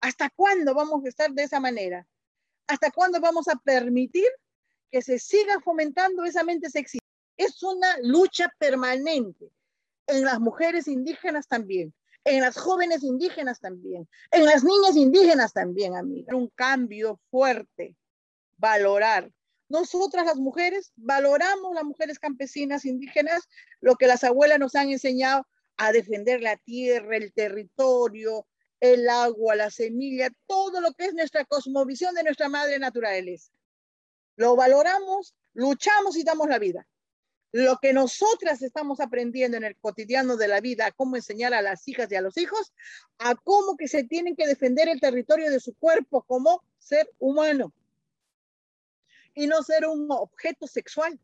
¿Hasta 0.05 0.29
cuándo 0.29 0.75
vamos 0.75 1.03
a 1.03 1.09
estar 1.09 1.31
de 1.31 1.41
esa 1.41 1.59
manera? 1.59 2.07
¿Hasta 2.67 2.91
cuándo 2.91 3.19
vamos 3.19 3.47
a 3.47 3.55
permitir 3.55 4.27
que 4.91 5.01
se 5.01 5.17
siga 5.17 5.59
fomentando 5.61 6.23
esa 6.25 6.43
mente 6.43 6.69
sexista? 6.69 7.03
Es 7.37 7.63
una 7.63 7.87
lucha 8.03 8.53
permanente 8.59 9.49
en 10.05 10.23
las 10.23 10.39
mujeres 10.39 10.87
indígenas 10.87 11.47
también, 11.47 11.91
en 12.23 12.41
las 12.41 12.55
jóvenes 12.55 13.01
indígenas 13.01 13.59
también, 13.59 14.07
en 14.29 14.45
las 14.45 14.63
niñas 14.63 14.95
indígenas 14.95 15.53
también, 15.53 15.95
amiga. 15.95 16.35
Un 16.35 16.49
cambio 16.49 17.19
fuerte, 17.31 17.95
valorar 18.57 19.31
nosotras 19.69 20.27
las 20.27 20.37
mujeres 20.37 20.93
valoramos 20.95 21.73
las 21.73 21.83
mujeres 21.83 22.19
campesinas 22.19 22.85
indígenas, 22.85 23.49
lo 23.81 23.95
que 23.95 24.05
las 24.05 24.23
abuelas 24.23 24.59
nos 24.59 24.75
han 24.75 24.91
enseñado 24.91 25.47
a 25.77 25.91
defender 25.91 26.43
la 26.43 26.57
tierra, 26.57 27.17
el 27.17 27.33
territorio, 27.33 28.45
el 28.79 29.09
agua, 29.09 29.55
la 29.55 29.71
semilla, 29.71 30.29
todo 30.47 30.81
lo 30.81 30.93
que 30.93 31.05
es 31.05 31.13
nuestra 31.13 31.45
cosmovisión 31.45 32.13
de 32.15 32.23
nuestra 32.23 32.49
madre 32.49 32.79
naturaleza. 32.79 33.51
Lo 34.35 34.55
valoramos, 34.55 35.33
luchamos 35.53 36.17
y 36.17 36.23
damos 36.23 36.49
la 36.49 36.59
vida. 36.59 36.87
Lo 37.51 37.77
que 37.77 37.93
nosotras 37.93 38.61
estamos 38.61 38.99
aprendiendo 38.99 39.55
en 39.55 39.63
el 39.63 39.77
cotidiano 39.77 40.35
de 40.35 40.49
la 40.49 40.59
vida, 40.59 40.91
cómo 40.91 41.15
enseñar 41.15 41.53
a 41.53 41.61
las 41.61 41.87
hijas 41.87 42.11
y 42.11 42.15
a 42.15 42.21
los 42.21 42.37
hijos, 42.37 42.73
a 43.17 43.35
cómo 43.35 43.77
que 43.77 43.87
se 43.87 44.03
tienen 44.03 44.35
que 44.35 44.45
defender 44.45 44.89
el 44.89 44.99
territorio 44.99 45.49
de 45.49 45.61
su 45.61 45.73
cuerpo 45.75 46.23
como 46.23 46.63
ser 46.77 47.09
humano 47.17 47.71
y 49.33 49.47
no 49.47 49.63
ser 49.63 49.85
un 49.85 50.07
objeto 50.09 50.67
sexual. 50.67 51.17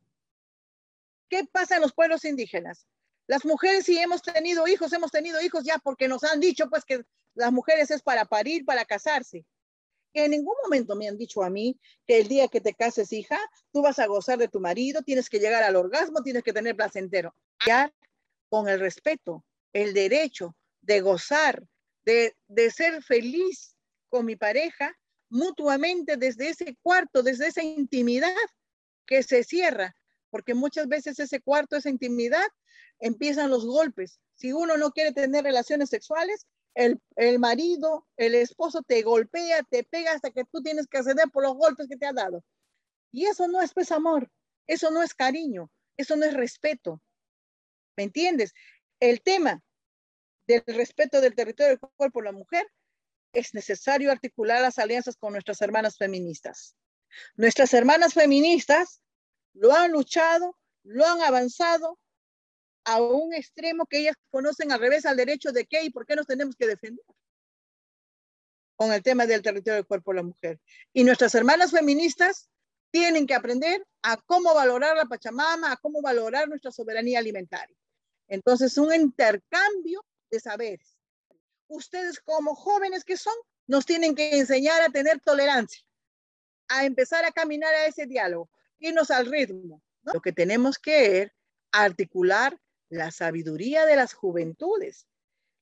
¿Qué 1.30 1.46
pasa 1.46 1.76
en 1.76 1.82
los 1.82 1.94
pueblos 1.94 2.24
indígenas? 2.24 2.86
Las 3.28 3.46
mujeres 3.46 3.86
si 3.86 3.98
hemos 3.98 4.22
tenido 4.22 4.68
hijos, 4.68 4.92
hemos 4.94 5.12
tenido 5.12 5.42
hijos 5.42 5.64
ya 5.64 5.80
porque 5.80 6.08
nos 6.08 6.24
han 6.24 6.40
dicho 6.40 6.70
pues 6.70 6.86
que 6.86 7.06
las 7.34 7.52
mujeres 7.52 7.92
es 7.92 8.02
para 8.02 8.26
parir, 8.26 8.66
para 8.66 8.86
casarse. 8.86 9.46
En 10.14 10.32
ningún 10.32 10.56
momento 10.64 10.96
me 10.96 11.08
han 11.08 11.18
dicho 11.18 11.42
a 11.44 11.50
mí 11.50 11.80
que 12.06 12.20
el 12.20 12.28
día 12.28 12.48
que 12.48 12.60
te 12.60 12.74
cases, 12.74 13.14
hija, 13.14 13.40
tú 13.72 13.82
vas 13.82 13.98
a 14.00 14.08
gozar 14.08 14.38
de 14.38 14.50
tu 14.50 14.60
marido, 14.60 15.02
tienes 15.04 15.30
que 15.30 15.40
llegar 15.40 15.64
al 15.64 15.76
orgasmo, 15.76 16.22
tienes 16.22 16.44
que 16.44 16.54
tener 16.54 16.76
placentero. 16.76 17.34
Ya 17.66 17.94
con 18.50 18.68
el 18.68 18.80
respeto, 18.80 19.46
el 19.72 19.94
derecho 19.94 20.58
de 20.82 21.00
gozar, 21.00 21.64
de, 22.04 22.36
de 22.48 22.72
ser 22.72 23.02
feliz 23.04 23.76
con 24.10 24.26
mi 24.26 24.36
pareja, 24.36 24.94
mutuamente 25.30 26.18
desde 26.18 26.50
ese 26.50 26.76
cuarto, 26.82 27.24
desde 27.24 27.48
esa 27.48 27.64
intimidad 27.64 28.36
que 29.06 29.24
se 29.24 29.44
cierra, 29.44 29.96
porque 30.30 30.54
muchas 30.54 30.88
veces 30.88 31.20
ese 31.20 31.40
cuarto, 31.40 31.78
esa 31.78 31.90
intimidad, 31.90 32.46
empiezan 33.02 33.50
los 33.50 33.66
golpes. 33.66 34.20
Si 34.36 34.54
uno 34.54 34.78
no 34.78 34.92
quiere 34.92 35.12
tener 35.12 35.44
relaciones 35.44 35.90
sexuales, 35.90 36.48
el, 36.74 37.02
el, 37.18 37.40
marido, 37.40 38.08
el 38.16 38.36
esposo 38.36 38.82
te 38.82 39.02
golpea, 39.02 39.64
te 39.64 39.84
pega 39.84 40.14
hasta 40.14 40.32
que 40.32 40.46
tú 40.46 40.62
tienes 40.62 40.88
que 40.88 41.04
ceder 41.04 41.30
por 41.34 41.44
los 41.44 41.56
golpes 41.56 41.88
que 41.90 41.98
te 41.98 42.06
ha 42.06 42.14
dado. 42.14 42.44
Y 43.12 43.26
eso 43.26 43.48
no 43.50 43.62
es 43.62 43.74
pues 43.74 43.92
amor, 43.92 44.32
eso 44.68 44.90
no 44.90 45.04
es 45.04 45.14
cariño, 45.14 45.70
eso 45.98 46.16
no 46.16 46.26
es 46.26 46.34
respeto. 46.34 47.02
¿Me 47.98 48.04
entiendes? 48.04 48.54
El 49.02 49.22
tema 49.22 49.62
del 50.48 50.64
respeto 50.68 51.20
del 51.20 51.36
territorio 51.36 51.72
del 51.72 51.80
cuerpo 51.80 52.20
de 52.20 52.26
la 52.26 52.32
mujer 52.32 52.66
es 53.34 53.54
necesario 53.54 54.12
articular 54.12 54.62
las 54.62 54.80
alianzas 54.80 55.18
con 55.18 55.34
nuestras 55.34 55.62
hermanas 55.62 55.98
feministas. 55.98 56.76
Nuestras 57.36 57.74
hermanas 57.74 58.14
feministas 58.14 59.02
lo 59.54 59.74
han 59.74 59.92
luchado, 59.92 60.58
lo 60.84 61.06
han 61.06 61.22
avanzado 61.22 62.00
a 62.86 63.02
un 63.02 63.34
extremo 63.34 63.86
que 63.86 64.00
ellas 64.00 64.16
conocen 64.30 64.72
al 64.72 64.80
revés 64.80 65.06
al 65.06 65.18
derecho 65.18 65.52
de 65.52 65.66
qué 65.66 65.84
y 65.84 65.90
por 65.90 66.06
qué 66.06 66.16
nos 66.16 66.28
tenemos 66.28 66.56
que 66.56 66.68
defender 66.68 67.06
con 68.76 68.92
el 68.92 69.04
tema 69.04 69.28
del 69.28 69.44
territorio 69.44 69.76
del 69.76 69.86
cuerpo 69.86 70.12
de 70.12 70.16
la 70.18 70.24
mujer. 70.24 70.60
Y 70.92 71.04
nuestras 71.04 71.36
hermanas 71.36 71.72
feministas 71.72 72.50
tienen 72.90 73.28
que 73.28 73.36
aprender 73.36 73.86
a 74.02 74.18
cómo 74.18 74.54
valorar 74.56 74.98
la 74.98 75.06
Pachamama, 75.06 75.72
a 75.72 75.78
cómo 75.78 76.02
valorar 76.02 76.50
nuestra 76.50 76.72
soberanía 76.72 77.20
alimentaria. 77.20 77.78
Entonces, 78.28 78.78
un 78.78 78.94
intercambio 78.94 80.04
de 80.32 80.40
saberes 80.40 80.98
ustedes 81.72 82.20
como 82.20 82.56
jóvenes 82.56 83.04
que 83.04 83.18
son, 83.18 83.34
nos 83.68 83.86
tienen 83.86 84.16
que 84.16 84.38
enseñar 84.38 84.82
a 84.82 84.90
tener 84.90 85.20
tolerancia, 85.22 85.82
a 86.68 86.86
empezar 86.86 87.26
a 87.26 87.32
caminar 87.32 87.74
a 87.74 87.86
ese 87.86 88.06
diálogo, 88.06 88.50
irnos 88.80 89.10
al 89.12 89.26
ritmo. 89.26 89.82
Lo 90.04 90.22
que 90.22 90.34
tenemos 90.34 90.78
que 90.78 91.22
es 91.22 91.32
articular 91.72 92.60
la 92.92 93.10
sabiduría 93.10 93.86
de 93.88 93.96
las 93.96 94.14
juventudes, 94.14 95.08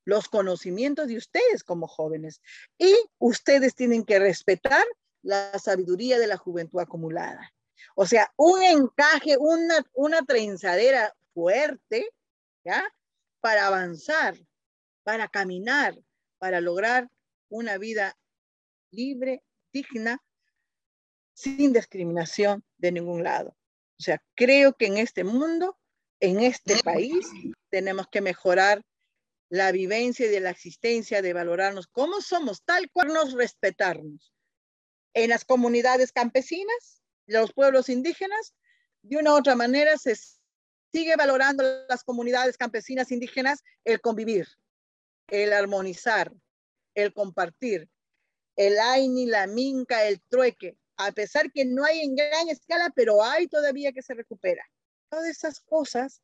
los 0.06 0.28
conocimientos 0.28 1.08
de 1.08 1.18
ustedes 1.18 1.64
como 1.64 1.88
jóvenes. 1.88 2.42
Y 2.78 2.94
ustedes 3.18 3.76
tienen 3.76 4.04
que 4.04 4.20
respetar 4.20 4.86
la 5.22 5.58
sabiduría 5.60 6.20
de 6.20 6.28
la 6.28 6.38
juventud 6.38 6.80
acumulada. 6.80 7.54
O 7.96 8.06
sea, 8.06 8.32
un 8.36 8.62
encaje, 8.62 9.38
una, 9.38 9.86
una 9.94 10.22
trenzadera 10.24 11.16
fuerte, 11.34 12.10
¿ya? 12.66 12.84
Para 13.40 13.68
avanzar 13.68 14.36
para 15.10 15.28
caminar, 15.28 15.96
para 16.38 16.62
lograr 16.62 17.10
una 17.50 17.80
vida 17.80 18.16
libre, 18.92 19.44
digna, 19.74 20.24
sin 21.34 21.74
discriminación 21.74 22.64
de 22.78 22.92
ningún 22.92 23.24
lado. 23.24 23.58
O 23.98 24.04
sea, 24.04 24.22
creo 24.36 24.74
que 24.74 24.86
en 24.86 24.98
este 24.98 25.24
mundo 25.24 25.79
en 26.20 26.40
este 26.42 26.82
país 26.84 27.28
tenemos 27.70 28.08
que 28.08 28.22
mejorar 28.22 28.84
la 29.50 29.72
vivencia 29.72 30.32
y 30.32 30.40
la 30.40 30.52
existencia, 30.52 31.22
de 31.22 31.34
valorarnos 31.34 31.88
como 31.88 32.22
somos, 32.22 32.64
tal 32.64 32.90
cual 32.92 33.08
nos 33.10 33.34
respetarnos. 33.34 34.32
En 35.14 35.32
las 35.32 35.44
comunidades 35.44 36.12
campesinas, 36.12 37.02
los 37.26 37.54
pueblos 37.54 37.90
indígenas, 37.90 38.54
de 39.02 39.18
una 39.18 39.34
u 39.34 39.38
otra 39.38 39.56
manera 39.56 39.98
se 39.98 40.16
sigue 40.92 41.16
valorando 41.16 41.64
las 41.88 42.04
comunidades 42.04 42.58
campesinas 42.58 43.12
indígenas 43.12 43.64
el 43.86 44.02
convivir, 44.02 44.48
el 45.28 45.54
armonizar, 45.54 46.32
el 46.94 47.14
compartir, 47.14 47.90
el 48.56 48.78
aini, 48.78 49.26
la 49.26 49.48
minca, 49.48 50.06
el 50.06 50.22
trueque, 50.22 50.78
a 50.98 51.12
pesar 51.12 51.52
que 51.52 51.66
no 51.66 51.86
hay 51.86 52.02
en 52.02 52.16
gran 52.16 52.50
escala, 52.50 52.92
pero 52.96 53.24
hay 53.24 53.48
todavía 53.48 53.94
que 53.94 54.02
se 54.02 54.14
recupera. 54.14 54.64
Todas 55.10 55.28
esas 55.28 55.60
cosas 55.62 56.22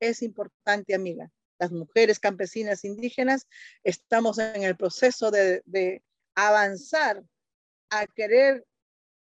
es 0.00 0.22
importante, 0.22 0.94
amiga. 0.94 1.30
Las 1.58 1.72
mujeres 1.72 2.20
campesinas 2.20 2.84
indígenas 2.84 3.46
estamos 3.82 4.38
en 4.38 4.62
el 4.62 4.76
proceso 4.76 5.30
de, 5.30 6.02
avanzar 6.34 7.24
a 7.90 8.06
querer 8.06 8.64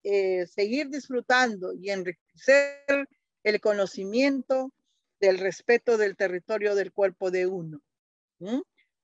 eh, 0.02 0.46
seguir 0.46 0.90
disfrutando 0.90 1.73
y 1.73 1.90
enriquecer 1.90 3.08
el 3.42 3.61
conocimiento 3.61 4.70
del 5.18 5.38
respeto 5.38 5.96
del 5.96 6.14
territorio 6.16 6.75
del 6.75 6.92
cuerpo 6.92 7.30
de 7.30 7.46
uno. 7.46 7.80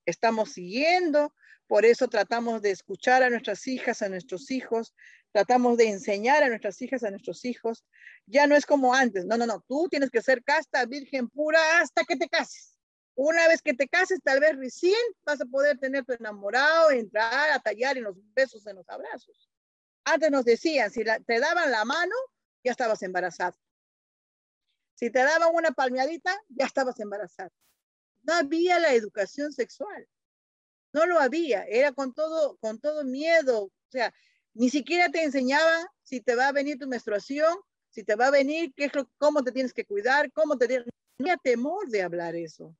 Estamos 0.05 0.51
siguiendo, 0.51 1.33
por 1.67 1.85
eso 1.85 2.07
tratamos 2.07 2.61
de 2.61 2.71
escuchar 2.71 3.23
a 3.23 3.29
nuestras 3.29 3.67
hijas, 3.67 4.01
a 4.01 4.09
nuestros 4.09 4.51
hijos, 4.51 4.93
tratamos 5.31 5.77
de 5.77 5.89
enseñar 5.89 6.43
a 6.43 6.49
nuestras 6.49 6.81
hijas, 6.81 7.03
a 7.03 7.09
nuestros 7.09 7.45
hijos. 7.45 7.85
Ya 8.25 8.47
no 8.47 8.55
es 8.55 8.65
como 8.65 8.93
antes, 8.93 9.25
no, 9.25 9.37
no, 9.37 9.45
no, 9.45 9.63
tú 9.67 9.87
tienes 9.89 10.09
que 10.11 10.21
ser 10.21 10.43
casta, 10.43 10.85
virgen 10.85 11.29
pura 11.29 11.79
hasta 11.79 12.03
que 12.03 12.15
te 12.15 12.29
cases. 12.29 12.77
Una 13.15 13.47
vez 13.47 13.61
que 13.61 13.73
te 13.73 13.87
cases, 13.87 14.19
tal 14.23 14.39
vez 14.39 14.55
recién 14.57 14.99
vas 15.25 15.39
a 15.39 15.45
poder 15.45 15.77
tener 15.77 16.03
tu 16.03 16.13
enamorado, 16.13 16.91
entrar 16.91 17.51
a 17.51 17.59
tallar 17.59 17.97
en 17.97 18.05
los 18.05 18.15
besos, 18.33 18.65
en 18.65 18.75
los 18.77 18.89
abrazos. 18.89 19.49
Antes 20.03 20.31
nos 20.31 20.45
decían, 20.45 20.91
si 20.91 21.03
te 21.03 21.39
daban 21.39 21.71
la 21.71 21.85
mano, 21.85 22.15
ya 22.63 22.71
estabas 22.71 23.03
embarazada. 23.03 23.55
Si 24.95 25.11
te 25.11 25.19
daban 25.19 25.49
una 25.53 25.71
palmeadita, 25.71 26.35
ya 26.49 26.65
estabas 26.65 26.99
embarazada. 26.99 27.51
No 28.23 28.33
había 28.33 28.79
la 28.79 28.93
educación 28.93 29.51
sexual. 29.51 30.07
No 30.93 31.05
lo 31.05 31.19
había. 31.19 31.63
Era 31.63 31.91
con 31.91 32.13
todo, 32.13 32.57
con 32.57 32.79
todo 32.79 33.03
miedo. 33.03 33.65
O 33.65 33.71
sea, 33.89 34.13
ni 34.53 34.69
siquiera 34.69 35.09
te 35.09 35.23
enseñaba 35.23 35.85
si 36.03 36.21
te 36.21 36.35
va 36.35 36.47
a 36.47 36.51
venir 36.51 36.77
tu 36.77 36.87
menstruación, 36.87 37.55
si 37.89 38.03
te 38.03 38.15
va 38.15 38.27
a 38.27 38.31
venir, 38.31 38.73
qué 38.75 38.85
es 38.85 38.95
lo, 38.95 39.09
cómo 39.17 39.43
te 39.43 39.51
tienes 39.51 39.73
que 39.73 39.85
cuidar, 39.85 40.31
cómo 40.31 40.57
te 40.57 40.79
No 40.79 40.85
había 41.19 41.37
temor 41.37 41.87
de 41.89 42.01
hablar 42.01 42.35
eso. 42.35 42.75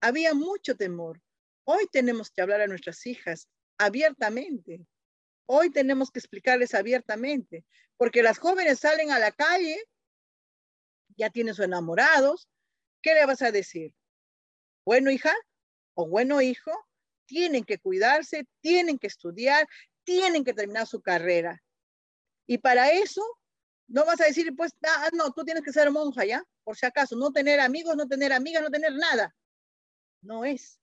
Había 0.00 0.34
mucho 0.34 0.76
temor. 0.76 1.20
Hoy 1.64 1.86
tenemos 1.90 2.30
que 2.30 2.42
hablar 2.42 2.60
a 2.60 2.66
nuestras 2.66 3.04
hijas 3.06 3.48
abiertamente. 3.78 4.86
Hoy 5.46 5.70
tenemos 5.70 6.10
que 6.10 6.18
explicarles 6.18 6.74
abiertamente, 6.74 7.64
porque 7.96 8.22
las 8.22 8.38
jóvenes 8.38 8.80
salen 8.80 9.10
a 9.10 9.18
la 9.18 9.32
calle 9.32 9.78
ya 11.16 11.30
tiene 11.30 11.54
sus 11.54 11.64
enamorados, 11.64 12.48
¿qué 13.02 13.14
le 13.14 13.26
vas 13.26 13.42
a 13.42 13.50
decir? 13.50 13.92
Bueno, 14.86 15.10
hija 15.10 15.34
o 15.94 16.06
bueno, 16.06 16.40
hijo, 16.40 16.70
tienen 17.26 17.64
que 17.64 17.78
cuidarse, 17.78 18.46
tienen 18.60 18.98
que 18.98 19.08
estudiar, 19.08 19.66
tienen 20.04 20.44
que 20.44 20.54
terminar 20.54 20.86
su 20.86 21.00
carrera. 21.00 21.60
Y 22.46 22.58
para 22.58 22.90
eso, 22.90 23.22
no 23.88 24.04
vas 24.04 24.20
a 24.20 24.26
decir, 24.26 24.54
pues, 24.56 24.72
ah, 24.86 25.08
no, 25.12 25.32
tú 25.32 25.44
tienes 25.44 25.64
que 25.64 25.72
ser 25.72 25.90
monja 25.90 26.24
ya, 26.24 26.44
por 26.62 26.76
si 26.76 26.86
acaso, 26.86 27.16
no 27.16 27.32
tener 27.32 27.58
amigos, 27.60 27.96
no 27.96 28.06
tener 28.06 28.32
amigas, 28.32 28.62
no 28.62 28.70
tener 28.70 28.92
nada. 28.94 29.34
No 30.22 30.44
es. 30.44 30.78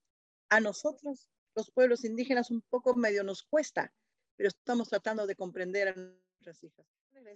A 0.50 0.60
nosotros, 0.60 1.28
los 1.54 1.70
pueblos 1.70 2.04
indígenas, 2.04 2.50
un 2.50 2.62
poco 2.68 2.94
medio 2.94 3.24
nos 3.24 3.42
cuesta, 3.44 3.90
pero 4.36 4.48
estamos 4.48 4.88
tratando 4.90 5.26
de 5.26 5.36
comprender 5.36 5.88
a 5.88 5.94
nuestras 5.94 6.62
hijas. 6.62 6.86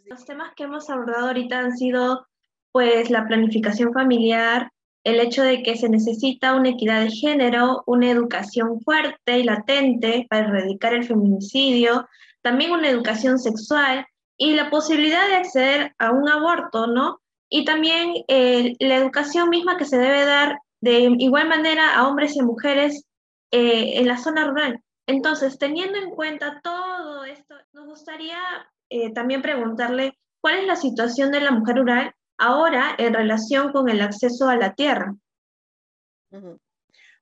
Los 0.04 0.24
temas 0.26 0.52
que 0.54 0.64
hemos 0.64 0.90
abordado 0.90 1.28
ahorita 1.28 1.59
han 1.59 1.76
sido 1.76 2.26
pues 2.72 3.09
la 3.09 3.26
planificación 3.26 3.94
familiar, 3.94 4.70
el 5.04 5.20
hecho 5.20 5.42
de 5.42 5.62
que 5.62 5.76
se 5.76 5.88
necesita 5.88 6.54
una 6.54 6.70
equidad 6.70 7.02
de 7.02 7.11
género, 7.11 7.82
una 7.87 8.11
educación 8.11 8.80
fuerte 8.80 9.38
y 9.38 9.44
latente 9.44 10.26
para 10.28 10.46
erradicar 10.46 10.94
el 10.94 11.04
feminicidio, 11.04 12.06
también 12.42 12.72
una 12.72 12.88
educación 12.88 13.38
sexual 13.38 14.06
y 14.37 14.54
la 14.54 14.70
posibilidad 14.70 15.26
de 15.28 15.37
acceder 15.37 15.94
a 15.98 16.11
un 16.11 16.28
aborto, 16.28 16.87
¿no? 16.87 17.20
Y 17.50 17.64
también 17.64 18.12
eh, 18.28 18.74
la 18.78 18.96
educación 18.96 19.48
misma 19.48 19.76
que 19.76 19.84
se 19.84 19.98
debe 19.98 20.24
dar 20.24 20.58
de 20.80 21.14
igual 21.18 21.48
manera 21.48 21.96
a 21.96 22.06
hombres 22.06 22.37
y 22.37 22.42
mujeres 22.42 23.04
eh, 23.50 23.98
en 23.98 24.06
la 24.06 24.18
zona 24.18 24.46
rural. 24.46 24.82
Entonces, 25.06 25.58
teniendo 25.58 25.98
en 25.98 26.11
cuenta 26.11 26.61
todo 26.62 27.24
esto, 27.24 27.54
nos 27.72 27.87
gustaría 27.87 28.38
eh, 28.90 29.12
también 29.12 29.42
preguntarle 29.42 30.18
cuál 30.40 30.58
es 30.58 30.66
la 30.66 30.76
situación 30.76 31.32
de 31.32 31.40
la 31.40 31.50
mujer 31.50 31.76
rural 31.76 32.14
ahora 32.38 32.94
en 32.98 33.14
relación 33.14 33.72
con 33.72 33.88
el 33.88 34.01
acceso 34.01 34.48
a 34.48 34.57
la 34.57 34.74
tierra. 34.74 35.14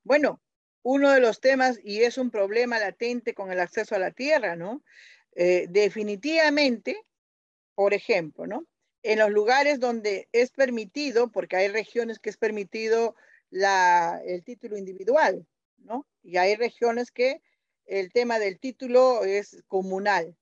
Bueno, 0.05 0.40
uno 0.83 1.11
de 1.11 1.20
los 1.20 1.40
temas, 1.40 1.81
y 1.83 2.02
es 2.02 2.18
un 2.18 2.31
problema 2.31 2.79
latente 2.79 3.35
con 3.35 3.50
el 3.50 3.59
acceso 3.59 3.96
a 3.96 3.98
la 3.98 4.12
tierra, 4.12 4.55
¿no? 4.55 4.85
Eh, 5.35 5.66
definitivamente, 5.68 7.02
por 7.74 7.92
ejemplo, 7.92 8.46
¿no? 8.46 8.66
En 9.02 9.18
los 9.18 9.31
lugares 9.31 9.81
donde 9.81 10.29
es 10.33 10.52
permitido, 10.52 11.33
porque 11.33 11.57
hay 11.57 11.68
regiones 11.68 12.18
que 12.18 12.31
es 12.31 12.37
permitido 12.37 13.16
la, 13.50 14.20
el 14.24 14.44
título 14.44 14.76
individual, 14.76 15.46
¿no? 15.79 16.07
Y 16.22 16.37
hay 16.37 16.57
regiones 16.57 17.11
que 17.11 17.42
el 17.87 18.12
tema 18.12 18.38
del 18.38 18.59
título 18.59 19.24
es 19.24 19.62
comunal. 19.68 20.37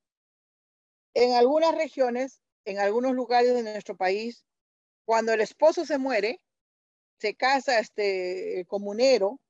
En 1.14 1.32
algunas 1.34 1.74
regiones, 1.74 2.40
en 2.64 2.78
algunos 2.78 3.12
lugares 3.12 3.54
de 3.54 3.62
nuestro 3.62 3.96
país, 3.96 4.44
cuando 5.04 5.32
el 5.32 5.40
esposo 5.40 5.84
se 5.84 5.98
muere, 5.98 6.40
se 7.18 7.34
casa 7.34 7.78
este 7.78 8.64
comunero, 8.68 9.40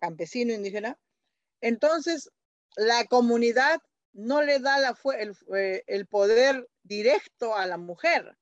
campesino 0.00 0.52
indígena, 0.52 0.98
entonces 1.60 2.30
la 2.76 3.04
comunidad 3.06 3.80
no 4.12 4.42
le 4.42 4.58
da 4.58 4.78
la, 4.78 4.96
el, 5.18 5.36
eh, 5.56 5.82
el, 5.86 6.06
poder 6.06 6.68
directo 6.82 7.56
a 7.56 7.66
la 7.66 7.76
mujer, 7.76 8.36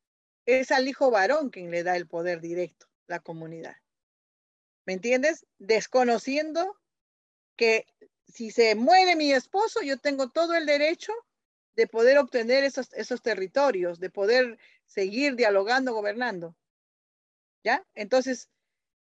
es 0.45 0.71
al 0.71 0.89
hijo 0.89 1.11
varón 1.11 1.51
quien 1.51 1.71
le 1.71 1.83
da 1.83 1.97
el 1.97 2.07
poder 2.07 2.41
directo, 2.41 2.87
la 3.07 3.21
comunidad. 3.21 3.77
¿Me 4.85 4.93
entiendes? 4.93 5.47
Desconociendo 5.59 6.79
que 7.57 7.87
si 8.29 8.51
se 8.51 8.75
muere 8.75 9.17
mi 9.17 9.33
esposo, 9.33 9.83
yo 9.83 9.99
tengo 9.99 10.31
todo 10.31 10.55
el 10.55 10.67
derecho 10.67 11.13
de 11.75 11.87
poder 11.87 12.19
obtener 12.19 12.65
esos, 12.65 12.93
esos 12.95 13.23
territorios, 13.23 13.99
de 13.99 14.11
poder 14.11 14.59
seguir 14.87 15.37
dialogando, 15.37 15.93
gobernando. 15.93 16.57
¿Ya? 17.63 17.85
Entonces, 17.95 18.49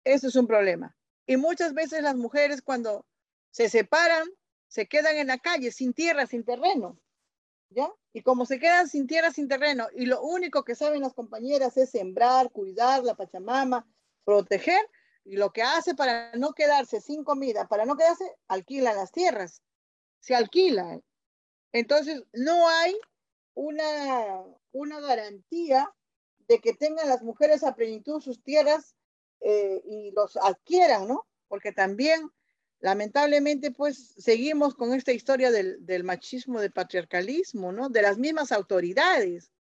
eso 0.04 0.28
es 0.28 0.36
un 0.36 0.48
problema. 0.48 0.96
Y 1.26 1.38
muchas 1.38 1.74
veces 1.74 2.02
las 2.02 2.16
mujeres 2.16 2.62
cuando 2.62 3.06
se 3.52 3.70
separan, 3.70 4.28
se 4.68 4.88
quedan 4.88 5.18
en 5.18 5.28
la 5.28 5.38
calle 5.38 5.72
sin 5.72 5.94
tierra, 5.94 6.26
sin 6.26 6.44
terreno. 6.44 7.00
¿Ya? 7.70 7.92
Y 8.14 8.24
como 8.24 8.46
se 8.46 8.60
quedan 8.60 8.88
sin 8.88 9.06
tierra, 9.06 9.32
sin 9.32 9.48
terreno, 9.48 9.88
y 9.96 10.08
lo 10.08 10.22
único 10.24 10.64
que 10.64 10.74
saben 10.74 11.02
las 11.02 11.14
compañeras 11.14 11.78
es 11.78 11.92
sembrar, 11.92 12.52
cuidar 12.52 13.04
la 13.04 13.14
Pachamama, 13.14 13.88
proteger, 14.26 14.82
y 15.24 15.36
lo 15.36 15.52
que 15.54 15.62
hace 15.62 15.94
para 15.94 16.32
no 16.36 16.54
quedarse 16.54 17.02
sin 17.02 17.24
comida, 17.24 17.68
para 17.68 17.86
no 17.86 17.96
quedarse, 17.96 18.26
alquilan 18.48 18.96
las 18.96 19.12
tierras. 19.12 19.62
Se 20.20 20.34
alquilan. 20.34 21.04
Entonces, 21.72 22.24
no 22.34 22.68
hay 22.68 23.00
una, 23.60 24.42
una 24.72 25.02
garantía 25.02 25.94
de 26.48 26.60
que 26.60 26.74
tengan 26.74 27.10
las 27.10 27.22
mujeres 27.22 27.64
a 27.64 27.76
plenitud 27.76 28.22
sus 28.22 28.42
tierras 28.42 28.96
eh, 29.42 29.82
y 29.86 30.12
los 30.12 30.38
adquieran, 30.38 31.10
¿no? 31.10 31.28
Porque 31.50 31.74
también, 31.74 32.32
lamentablemente, 32.80 33.72
pues 33.72 34.16
seguimos 34.18 34.76
con 34.76 34.94
esta 34.94 35.12
historia 35.12 35.52
del, 35.52 35.86
del 35.86 36.06
machismo, 36.06 36.62
del 36.62 36.72
patriarcalismo, 36.72 37.74
¿no? 37.74 37.90
De 37.90 38.02
las 38.02 38.18
mismas 38.18 38.54
autoridades. 38.54 39.52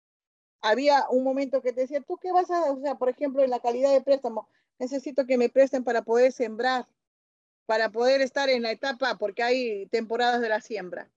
Había 0.60 1.06
un 1.10 1.24
momento 1.24 1.60
que 1.60 1.72
te 1.72 1.80
decía, 1.80 2.00
¿tú 2.00 2.18
qué 2.18 2.30
vas 2.30 2.50
a, 2.52 2.70
o 2.70 2.80
sea, 2.80 2.94
por 2.94 3.08
ejemplo, 3.08 3.42
en 3.42 3.50
la 3.50 3.60
calidad 3.60 3.92
de 3.92 4.00
préstamo, 4.00 4.48
necesito 4.78 5.26
que 5.26 5.38
me 5.38 5.48
presten 5.48 5.82
para 5.82 6.02
poder 6.02 6.30
sembrar, 6.32 6.86
para 7.66 7.90
poder 7.90 8.20
estar 8.20 8.48
en 8.48 8.62
la 8.62 8.70
etapa, 8.70 9.18
porque 9.18 9.42
hay 9.42 9.86
temporadas 9.86 10.40
de 10.40 10.48
la 10.50 10.60
siembra. 10.60 11.10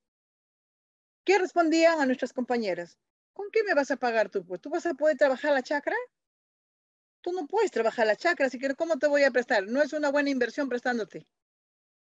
¿Qué 1.24 1.38
respondían 1.38 2.00
a 2.00 2.06
nuestras 2.06 2.34
compañeras? 2.34 2.98
¿Con 3.34 3.50
qué 3.52 3.64
me 3.64 3.74
vas 3.74 3.92
a 3.92 3.98
pagar 3.98 4.30
tú? 4.30 4.46
Pues 4.46 4.62
tú 4.62 4.70
vas 4.70 4.86
a 4.86 4.94
poder 4.94 5.18
trabajar 5.18 5.54
la 5.54 5.64
chacra. 5.64 5.96
Tú 7.22 7.32
no 7.34 7.48
puedes 7.48 7.72
trabajar 7.72 8.08
la 8.08 8.16
chacra, 8.16 8.48
así 8.48 8.58
que 8.58 8.74
¿cómo 8.76 8.98
te 8.98 9.08
voy 9.08 9.24
a 9.24 9.32
prestar? 9.32 9.68
No 9.68 9.82
es 9.82 9.94
una 9.94 10.10
buena 10.10 10.32
inversión 10.32 10.70
prestándote. 10.70 11.28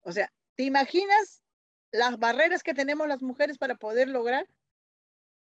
O 0.02 0.12
sea, 0.12 0.34
¿te 0.56 0.63
imaginas 0.63 1.43
las 1.91 2.17
barreras 2.17 2.63
que 2.63 2.73
tenemos 2.73 3.08
las 3.08 3.21
mujeres 3.21 3.58
para 3.58 3.76
poder 3.76 4.10
lograr? 4.10 4.47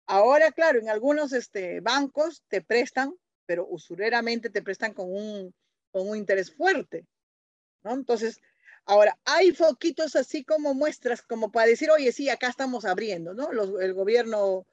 Ahora, 0.07 0.53
claro, 0.53 0.79
en 0.79 0.91
algunos 0.91 1.33
este, 1.33 1.81
bancos 1.81 2.43
te 2.49 2.61
prestan, 2.61 3.15
pero 3.47 3.67
usureramente 3.67 4.51
te 4.51 4.63
prestan 4.63 4.93
con 4.93 5.07
un 5.11 5.55
con 5.93 6.09
un 6.09 6.17
interés 6.17 6.53
fuerte, 6.53 7.07
¿no? 7.85 7.93
Entonces, 7.93 8.41
ahora, 8.87 9.19
hay 9.25 9.53
foquitos 9.53 10.17
así 10.17 10.45
como 10.45 10.75
muestras, 10.75 11.23
como 11.23 11.51
para 11.51 11.67
decir, 11.67 11.91
oye, 11.91 12.13
sí, 12.13 12.29
acá 12.29 12.49
estamos 12.49 12.85
abriendo, 12.85 13.35
¿no? 13.35 13.51
el 13.81 13.95
gobierno, 13.95 14.67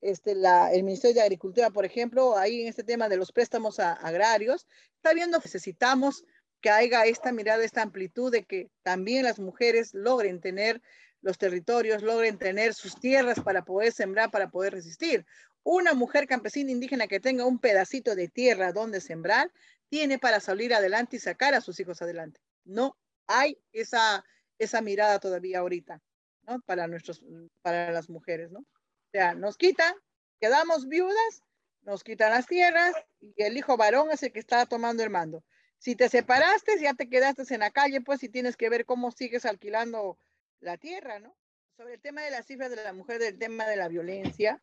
este, 0.00 0.32
el 0.32 0.84
Ministerio 0.84 1.16
de 1.16 1.22
Agricultura, 1.22 1.70
por 1.70 1.84
ejemplo, 1.84 2.36
ahí 2.36 2.62
en 2.62 2.68
este 2.68 2.84
tema 2.84 3.08
de 3.08 3.16
los 3.16 3.32
préstamos 3.32 3.78
agrarios, 3.80 4.66
está 4.96 5.12
viendo 5.14 5.40
que 5.40 5.48
necesitamos 5.48 6.24
que 6.60 6.70
haya 6.70 7.04
esta 7.04 7.32
mirada, 7.32 7.64
esta 7.64 7.82
amplitud 7.82 8.32
de 8.32 8.44
que 8.44 8.70
también 8.82 9.24
las 9.24 9.38
mujeres 9.38 9.94
logren 9.94 10.40
tener 10.40 10.80
los 11.20 11.38
territorios, 11.38 12.02
logren 12.02 12.38
tener 12.38 12.74
sus 12.74 12.98
tierras 12.98 13.40
para 13.40 13.64
poder 13.64 13.92
sembrar, 13.92 14.30
para 14.30 14.50
poder 14.50 14.72
resistir. 14.72 15.26
Una 15.62 15.94
mujer 15.94 16.26
campesina 16.26 16.70
indígena 16.70 17.08
que 17.08 17.20
tenga 17.20 17.44
un 17.44 17.58
pedacito 17.58 18.14
de 18.14 18.28
tierra 18.28 18.72
donde 18.72 19.00
sembrar, 19.00 19.50
tiene 19.88 20.18
para 20.18 20.40
salir 20.40 20.74
adelante 20.74 21.16
y 21.16 21.20
sacar 21.20 21.54
a 21.54 21.60
sus 21.60 21.78
hijos 21.80 22.02
adelante. 22.02 22.40
No 22.64 22.96
hay 23.26 23.58
esa, 23.72 24.24
esa 24.58 24.80
mirada 24.80 25.18
todavía 25.18 25.60
ahorita, 25.60 26.02
¿no? 26.42 26.60
Para, 26.60 26.86
nuestros, 26.86 27.22
para 27.62 27.90
las 27.92 28.08
mujeres, 28.08 28.50
¿no? 28.50 28.60
O 28.60 29.10
sea, 29.12 29.34
nos 29.34 29.56
quitan, 29.56 29.94
quedamos 30.40 30.88
viudas, 30.88 31.42
nos 31.82 32.02
quitan 32.02 32.30
las 32.30 32.46
tierras 32.46 32.94
y 33.20 33.34
el 33.42 33.56
hijo 33.56 33.76
varón 33.76 34.10
es 34.10 34.22
el 34.22 34.32
que 34.32 34.40
está 34.40 34.66
tomando 34.66 35.02
el 35.02 35.10
mando. 35.10 35.44
Si 35.78 35.94
te 35.94 36.08
separaste, 36.08 36.80
ya 36.80 36.94
te 36.94 37.08
quedaste 37.08 37.42
en 37.54 37.60
la 37.60 37.70
calle, 37.70 38.00
pues 38.00 38.22
y 38.22 38.28
tienes 38.28 38.56
que 38.56 38.68
ver 38.68 38.86
cómo 38.86 39.10
sigues 39.10 39.44
alquilando 39.44 40.18
la 40.60 40.78
tierra, 40.78 41.20
¿no? 41.20 41.36
Sobre 41.76 41.94
el 41.94 42.00
tema 42.00 42.22
de 42.22 42.30
las 42.30 42.46
cifras 42.46 42.70
de 42.70 42.76
la 42.76 42.92
mujer, 42.92 43.18
del 43.18 43.38
tema 43.38 43.66
de 43.66 43.76
la 43.76 43.88
violencia, 43.88 44.62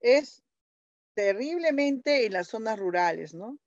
es 0.00 0.42
terriblemente 1.14 2.26
en 2.26 2.32
las 2.32 2.48
zonas 2.48 2.78
rurales, 2.78 3.34
¿no? 3.34 3.58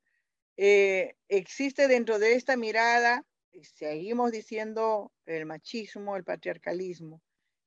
Eh, 0.58 1.15
existe 1.27 1.88
dentro 1.88 2.19
de 2.19 2.34
esta 2.34 2.56
mirada, 2.56 3.25
seguimos 3.63 4.31
diciendo 4.31 5.11
el 5.25 5.45
machismo, 5.45 6.15
el 6.15 6.23
patriarcalismo. 6.23 7.21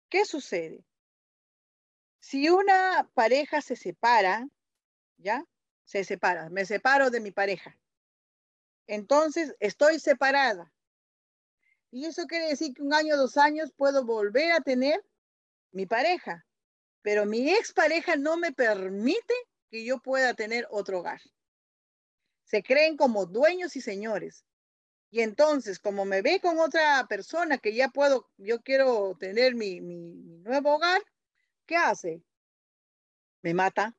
¿Qué 0.08 0.24
sucede? 0.24 0.84
Si 2.20 2.48
una 2.48 3.10
pareja 3.14 3.60
se 3.60 3.76
separa, 3.76 4.48
¿ya? 5.18 5.44
Se 5.84 6.04
separa, 6.04 6.48
me 6.48 6.64
separo 6.64 7.10
de 7.10 7.20
mi 7.20 7.30
pareja. 7.30 7.78
Entonces, 8.86 9.54
estoy 9.60 9.98
separada. 9.98 10.72
Y 11.90 12.06
eso 12.06 12.26
quiere 12.26 12.48
decir 12.48 12.74
que 12.74 12.82
un 12.82 12.92
año, 12.92 13.16
dos 13.16 13.36
años 13.36 13.72
puedo 13.76 14.04
volver 14.04 14.52
a 14.52 14.60
tener 14.60 15.04
mi 15.70 15.86
pareja, 15.86 16.46
pero 17.02 17.26
mi 17.26 17.50
expareja 17.50 18.16
no 18.16 18.36
me 18.36 18.52
permite 18.52 19.34
que 19.70 19.84
yo 19.84 19.98
pueda 19.98 20.34
tener 20.34 20.66
otro 20.70 21.00
hogar. 21.00 21.20
Se 22.44 22.62
creen 22.62 22.96
como 22.96 23.26
dueños 23.26 23.76
y 23.76 23.80
señores. 23.80 24.44
Y 25.14 25.20
entonces, 25.20 25.78
como 25.78 26.04
me 26.04 26.22
ve 26.22 26.40
con 26.40 26.58
otra 26.58 27.06
persona 27.08 27.58
que 27.58 27.72
ya 27.72 27.88
puedo, 27.88 28.28
yo 28.36 28.62
quiero 28.62 29.16
tener 29.16 29.54
mi, 29.54 29.80
mi 29.80 30.12
nuevo 30.42 30.74
hogar, 30.74 31.00
¿qué 31.66 31.76
hace? 31.76 32.20
Me 33.40 33.54
mata, 33.54 33.96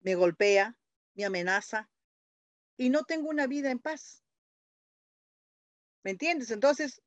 me 0.00 0.14
golpea, 0.14 0.76
me 1.14 1.24
amenaza 1.24 1.88
y 2.76 2.90
no 2.90 3.04
tengo 3.04 3.30
una 3.30 3.46
vida 3.46 3.70
en 3.70 3.78
paz. 3.78 4.22
¿Me 6.02 6.10
entiendes? 6.10 6.50
Entonces, 6.50 7.00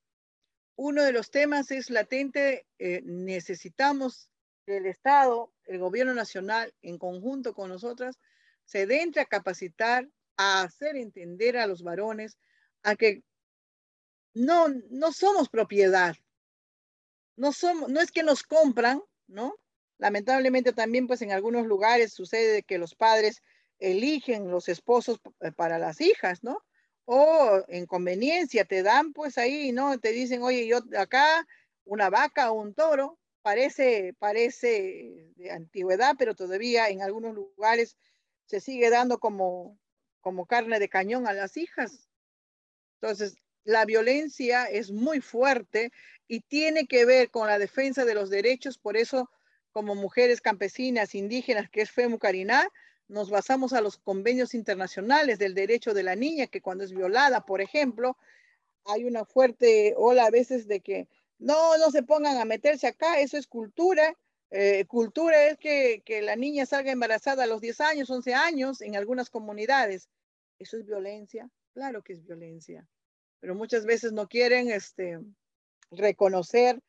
uno 0.75 1.03
de 1.03 1.11
los 1.11 1.29
temas 1.29 1.69
es 1.69 1.91
latente, 1.91 2.65
eh, 2.79 3.03
necesitamos 3.03 4.31
que 4.65 4.77
el 4.77 4.87
Estado, 4.87 5.53
el 5.65 5.77
gobierno 5.77 6.15
nacional, 6.15 6.73
en 6.81 6.97
conjunto 6.97 7.53
con 7.53 7.69
nosotras, 7.69 8.17
se 8.65 8.81
entre 9.03 9.21
a 9.21 9.27
capacitar, 9.27 10.09
a 10.35 10.63
hacer 10.63 10.95
entender 10.95 11.57
a 11.57 11.67
los 11.67 11.83
varones 11.83 12.39
a 12.81 12.95
que 12.95 13.23
no, 14.33 14.67
no 14.89 15.11
somos 15.11 15.49
propiedad, 15.49 16.15
no, 17.35 17.51
somos, 17.53 17.89
no 17.89 18.01
es 18.01 18.11
que 18.11 18.23
nos 18.23 18.43
compran, 18.43 19.01
¿no? 19.27 19.55
Lamentablemente 19.97 20.73
también 20.73 21.07
pues 21.07 21.21
en 21.21 21.31
algunos 21.31 21.65
lugares 21.65 22.13
sucede 22.13 22.63
que 22.63 22.77
los 22.77 22.95
padres 22.95 23.41
eligen 23.79 24.49
los 24.49 24.69
esposos 24.69 25.19
eh, 25.41 25.51
para 25.51 25.79
las 25.79 26.01
hijas, 26.01 26.43
¿no? 26.43 26.63
o 27.05 27.63
en 27.67 27.85
conveniencia 27.85 28.65
te 28.65 28.83
dan 28.83 29.13
pues 29.13 29.37
ahí, 29.37 29.71
¿no? 29.71 29.99
Te 29.99 30.11
dicen, 30.11 30.43
oye, 30.43 30.67
yo 30.67 30.79
acá 30.97 31.45
una 31.83 32.09
vaca 32.09 32.51
o 32.51 32.61
un 32.61 32.73
toro, 32.73 33.19
parece, 33.41 34.15
parece 34.19 35.31
de 35.35 35.51
antigüedad, 35.51 36.15
pero 36.17 36.35
todavía 36.35 36.89
en 36.89 37.01
algunos 37.01 37.33
lugares 37.35 37.97
se 38.45 38.61
sigue 38.61 38.89
dando 38.89 39.19
como, 39.19 39.77
como 40.21 40.45
carne 40.45 40.79
de 40.79 40.89
cañón 40.89 41.27
a 41.27 41.33
las 41.33 41.57
hijas. 41.57 42.07
Entonces, 43.01 43.35
la 43.63 43.85
violencia 43.85 44.65
es 44.65 44.91
muy 44.91 45.21
fuerte 45.21 45.91
y 46.27 46.41
tiene 46.41 46.87
que 46.87 47.05
ver 47.05 47.29
con 47.29 47.47
la 47.47 47.59
defensa 47.59 48.05
de 48.05 48.15
los 48.15 48.29
derechos, 48.29 48.77
por 48.77 48.97
eso 48.97 49.29
como 49.71 49.95
mujeres 49.95 50.41
campesinas, 50.41 51.15
indígenas, 51.15 51.69
que 51.69 51.81
es 51.81 51.91
FEMUCARINA, 51.91 52.67
nos 53.07 53.29
basamos 53.29 53.73
a 53.73 53.81
los 53.81 53.97
convenios 53.97 54.53
internacionales 54.53 55.37
del 55.37 55.53
derecho 55.53 55.93
de 55.93 56.03
la 56.03 56.15
niña, 56.15 56.47
que 56.47 56.61
cuando 56.61 56.83
es 56.83 56.93
violada, 56.93 57.45
por 57.45 57.61
ejemplo, 57.61 58.17
hay 58.85 59.03
una 59.03 59.25
fuerte 59.25 59.93
ola 59.97 60.25
a 60.25 60.31
veces 60.31 60.67
de 60.67 60.79
que 60.79 61.07
no, 61.37 61.77
no 61.77 61.91
se 61.91 62.03
pongan 62.03 62.37
a 62.37 62.45
meterse 62.45 62.87
acá, 62.87 63.19
eso 63.19 63.37
es 63.37 63.47
cultura. 63.47 64.15
Eh, 64.49 64.85
cultura 64.85 65.47
es 65.47 65.57
que, 65.57 66.01
que, 66.05 66.21
la 66.21 66.35
niña 66.35 66.65
salga 66.65 66.91
embarazada 66.91 67.43
a 67.43 67.47
los 67.47 67.61
10 67.61 67.81
años, 67.81 68.09
11 68.09 68.33
años 68.33 68.81
en 68.81 68.95
algunas 68.95 69.29
comunidades. 69.29 70.09
¿Eso 70.59 70.77
es 70.77 70.85
violencia? 70.85 71.49
Claro 71.73 72.03
que 72.03 72.13
es 72.13 72.23
violencia, 72.23 72.87
pero 73.41 73.55
muchas 73.55 73.85
veces 73.85 74.13
no 74.13 74.29
quieren 74.29 74.71
este, 74.71 75.19
reconocer 75.89 76.79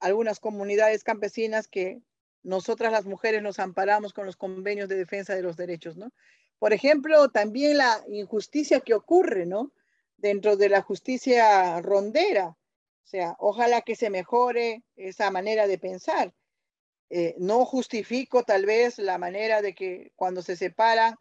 algunas 0.00 0.40
comunidades 0.40 1.04
campesinas 1.04 1.68
que 1.68 2.00
nosotras 2.42 2.92
las 2.92 3.04
mujeres 3.04 3.42
nos 3.42 3.58
amparamos 3.58 4.14
con 4.14 4.24
los 4.24 4.36
convenios 4.36 4.88
de 4.88 4.96
defensa 4.96 5.34
de 5.34 5.42
los 5.42 5.56
derechos, 5.56 5.96
¿no? 5.96 6.12
Por 6.58 6.72
ejemplo, 6.72 7.28
también 7.28 7.78
la 7.78 8.02
injusticia 8.08 8.80
que 8.80 8.94
ocurre, 8.94 9.46
¿no? 9.46 9.72
Dentro 10.16 10.56
de 10.56 10.68
la 10.68 10.80
justicia 10.80 11.80
rondera. 11.82 12.48
O 12.48 13.08
sea, 13.08 13.36
ojalá 13.38 13.82
que 13.82 13.96
se 13.96 14.08
mejore 14.08 14.84
esa 14.94 15.30
manera 15.30 15.66
de 15.66 15.78
pensar. 15.78 16.32
Eh, 17.10 17.34
no 17.38 17.64
justifico 17.64 18.44
tal 18.44 18.64
vez 18.64 18.98
la 18.98 19.18
manera 19.18 19.60
de 19.60 19.74
que 19.74 20.12
cuando 20.16 20.42
se 20.42 20.56
separan 20.56 21.16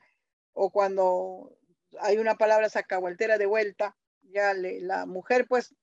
o 0.53 0.69
cuando 0.69 1.57
hay 1.99 2.17
una 2.17 2.35
palabra 2.35 2.69
sacahualtera 2.69 3.37
de 3.37 3.45
vuelta, 3.45 3.95
ya 4.31 4.53
la 4.53 5.05
mujer 5.05 5.45
pues 5.47 5.73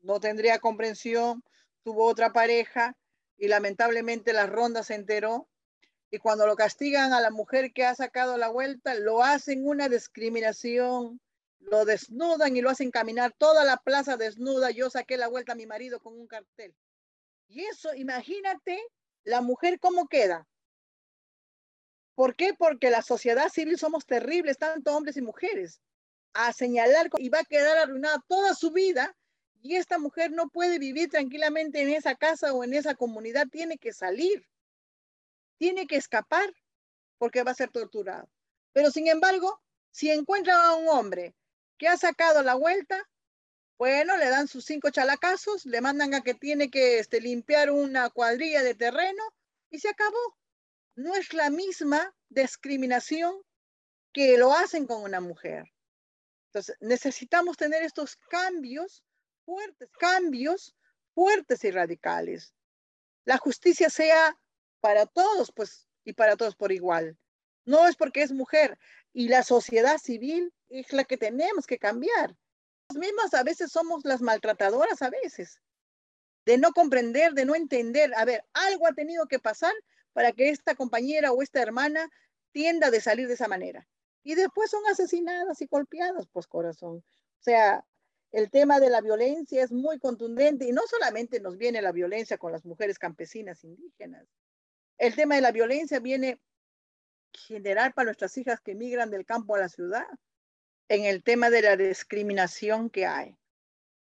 no 0.00 0.20
tendría 0.20 0.58
comprensión, 0.58 1.42
tuvo 1.82 2.06
otra 2.06 2.32
pareja 2.32 2.96
y 3.36 3.48
lamentablemente 3.48 4.32
la 4.32 4.46
ronda 4.46 4.82
se 4.82 4.94
enteró 4.94 5.48
y 6.10 6.18
cuando 6.18 6.46
lo 6.46 6.56
castigan 6.56 7.12
a 7.12 7.20
la 7.20 7.30
mujer 7.30 7.72
que 7.72 7.84
ha 7.84 7.94
sacado 7.94 8.36
la 8.36 8.48
vuelta, 8.48 8.94
lo 8.94 9.22
hacen 9.22 9.66
una 9.66 9.88
discriminación, 9.88 11.20
lo 11.60 11.84
desnudan 11.84 12.56
y 12.56 12.62
lo 12.62 12.70
hacen 12.70 12.90
caminar 12.90 13.32
toda 13.38 13.64
la 13.64 13.76
plaza 13.76 14.16
desnuda. 14.16 14.70
Yo 14.72 14.90
saqué 14.90 15.16
la 15.16 15.28
vuelta 15.28 15.52
a 15.52 15.56
mi 15.56 15.66
marido 15.66 16.00
con 16.00 16.18
un 16.18 16.26
cartel. 16.26 16.74
Y 17.48 17.64
eso, 17.64 17.94
imagínate 17.94 18.82
la 19.22 19.40
mujer 19.40 19.78
cómo 19.78 20.08
queda. 20.08 20.48
¿Por 22.16 22.34
qué? 22.34 22.54
Porque 22.54 22.90
la 22.90 23.02
sociedad 23.02 23.48
civil 23.48 23.78
somos 23.78 24.04
terribles, 24.04 24.58
tanto 24.58 24.94
hombres 24.96 25.16
y 25.16 25.22
mujeres, 25.22 25.80
a 26.32 26.52
señalar 26.52 27.10
y 27.18 27.28
va 27.28 27.40
a 27.40 27.44
quedar 27.44 27.78
arruinada 27.78 28.24
toda 28.28 28.54
su 28.54 28.70
vida 28.70 29.16
y 29.62 29.76
esta 29.76 29.98
mujer 29.98 30.30
no 30.30 30.48
puede 30.48 30.78
vivir 30.78 31.10
tranquilamente 31.10 31.82
en 31.82 31.90
esa 31.90 32.14
casa 32.14 32.52
o 32.52 32.64
en 32.64 32.74
esa 32.74 32.94
comunidad, 32.94 33.46
tiene 33.48 33.76
que 33.76 33.92
salir, 33.92 34.46
tiene 35.58 35.86
que 35.86 35.96
escapar 35.96 36.50
porque 37.18 37.42
va 37.42 37.50
a 37.50 37.54
ser 37.54 37.70
torturado. 37.70 38.28
Pero 38.72 38.90
sin 38.90 39.08
embargo, 39.08 39.60
si 39.90 40.10
encuentra 40.10 40.64
a 40.64 40.76
un 40.76 40.88
hombre 40.88 41.34
que 41.76 41.88
ha 41.88 41.96
sacado 41.96 42.42
la 42.42 42.54
vuelta, 42.54 43.06
bueno, 43.76 44.16
le 44.16 44.28
dan 44.28 44.48
sus 44.48 44.64
cinco 44.64 44.90
chalacazos, 44.90 45.66
le 45.66 45.80
mandan 45.80 46.14
a 46.14 46.22
que 46.22 46.34
tiene 46.34 46.70
que 46.70 46.98
este, 46.98 47.20
limpiar 47.20 47.70
una 47.70 48.08
cuadrilla 48.10 48.62
de 48.62 48.74
terreno 48.74 49.22
y 49.70 49.78
se 49.78 49.88
acabó. 49.88 50.38
No 50.94 51.14
es 51.14 51.32
la 51.32 51.50
misma 51.50 52.14
discriminación 52.28 53.34
que 54.12 54.36
lo 54.36 54.52
hacen 54.52 54.86
con 54.86 55.02
una 55.02 55.20
mujer. 55.20 55.64
Entonces, 56.50 56.76
necesitamos 56.80 57.56
tener 57.56 57.84
estos 57.84 58.16
cambios 58.16 59.04
fuertes, 59.44 59.88
cambios 59.98 60.74
fuertes 61.14 61.62
y 61.62 61.70
radicales. 61.70 62.54
La 63.24 63.38
justicia 63.38 63.88
sea 63.88 64.36
para 64.80 65.06
todos, 65.06 65.52
pues, 65.52 65.86
y 66.04 66.12
para 66.12 66.36
todos 66.36 66.56
por 66.56 66.72
igual. 66.72 67.16
No 67.64 67.86
es 67.86 67.94
porque 67.94 68.22
es 68.22 68.32
mujer 68.32 68.78
y 69.12 69.28
la 69.28 69.44
sociedad 69.44 69.98
civil 69.98 70.52
es 70.68 70.92
la 70.92 71.04
que 71.04 71.16
tenemos 71.16 71.66
que 71.66 71.78
cambiar. 71.78 72.36
Las 72.88 72.98
mismas 72.98 73.32
a 73.34 73.44
veces 73.44 73.70
somos 73.70 74.04
las 74.04 74.20
maltratadoras 74.20 75.02
a 75.02 75.10
veces, 75.10 75.60
de 76.46 76.58
no 76.58 76.72
comprender, 76.72 77.34
de 77.34 77.44
no 77.44 77.54
entender. 77.54 78.12
A 78.16 78.24
ver, 78.24 78.44
algo 78.54 78.88
ha 78.88 78.92
tenido 78.92 79.26
que 79.28 79.38
pasar 79.38 79.74
para 80.12 80.32
que 80.32 80.48
esta 80.48 80.74
compañera 80.74 81.30
o 81.30 81.42
esta 81.42 81.62
hermana 81.62 82.10
tienda 82.50 82.90
de 82.90 83.00
salir 83.00 83.28
de 83.28 83.34
esa 83.34 83.46
manera. 83.46 83.86
Y 84.22 84.34
después 84.34 84.70
son 84.70 84.82
asesinadas 84.86 85.60
y 85.62 85.66
golpeadas, 85.66 86.26
pues 86.32 86.46
corazón. 86.46 86.96
O 86.98 87.42
sea, 87.42 87.84
el 88.32 88.50
tema 88.50 88.78
de 88.78 88.90
la 88.90 89.00
violencia 89.00 89.62
es 89.62 89.72
muy 89.72 89.98
contundente 89.98 90.66
y 90.66 90.72
no 90.72 90.82
solamente 90.88 91.40
nos 91.40 91.56
viene 91.56 91.82
la 91.82 91.92
violencia 91.92 92.38
con 92.38 92.52
las 92.52 92.64
mujeres 92.64 92.98
campesinas 92.98 93.64
indígenas. 93.64 94.26
El 94.98 95.16
tema 95.16 95.34
de 95.34 95.40
la 95.40 95.52
violencia 95.52 95.98
viene 95.98 96.40
general 97.32 97.92
para 97.92 98.06
nuestras 98.06 98.36
hijas 98.36 98.60
que 98.60 98.74
migran 98.74 99.10
del 99.10 99.24
campo 99.24 99.54
a 99.54 99.60
la 99.60 99.68
ciudad, 99.68 100.06
en 100.88 101.04
el 101.04 101.22
tema 101.22 101.50
de 101.50 101.62
la 101.62 101.76
discriminación 101.76 102.90
que 102.90 103.06
hay 103.06 103.36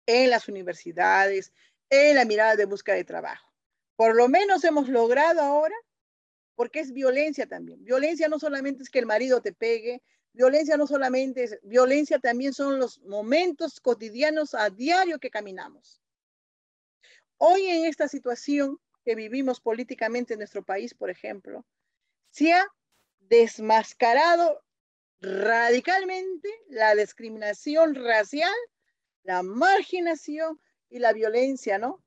en 0.05 0.29
las 0.29 0.47
universidades, 0.47 1.53
en 1.89 2.15
la 2.15 2.25
mirada 2.25 2.55
de 2.55 2.65
búsqueda 2.65 2.95
de 2.95 3.03
trabajo. 3.03 3.53
Por 3.95 4.15
lo 4.15 4.29
menos 4.29 4.63
hemos 4.63 4.87
logrado 4.87 5.41
ahora, 5.41 5.75
porque 6.57 6.79
es 6.79 6.91
violencia 6.91 7.45
también. 7.45 7.85
Violencia 7.85 8.27
no 8.27 8.39
solamente 8.39 8.81
es 8.81 8.89
que 8.89 8.97
el 8.97 9.05
marido 9.05 9.41
te 9.41 9.53
pegue, 9.53 10.01
violencia 10.33 10.75
no 10.75 10.87
solamente 10.87 11.43
es, 11.43 11.59
violencia 11.61 12.17
también 12.17 12.51
son 12.51 12.79
los 12.79 12.99
momentos 13.01 13.79
cotidianos 13.79 14.55
a 14.55 14.71
diario 14.71 15.19
que 15.19 15.29
caminamos. 15.29 16.01
Hoy 17.37 17.67
en 17.67 17.85
esta 17.85 18.07
situación 18.07 18.79
que 19.05 19.13
vivimos 19.13 19.61
políticamente 19.61 20.33
en 20.33 20.39
nuestro 20.39 20.65
país, 20.65 20.95
por 20.95 21.11
ejemplo, 21.11 21.63
se 22.31 22.53
ha 22.53 22.65
desmascarado 23.19 24.63
radicalmente 25.21 26.49
la 26.69 26.95
discriminación 26.95 27.93
racial, 27.93 28.55
la 29.21 29.43
marginación 29.43 30.59
y 30.89 30.97
la 30.97 31.13
violencia, 31.13 31.77
¿no? 31.77 32.03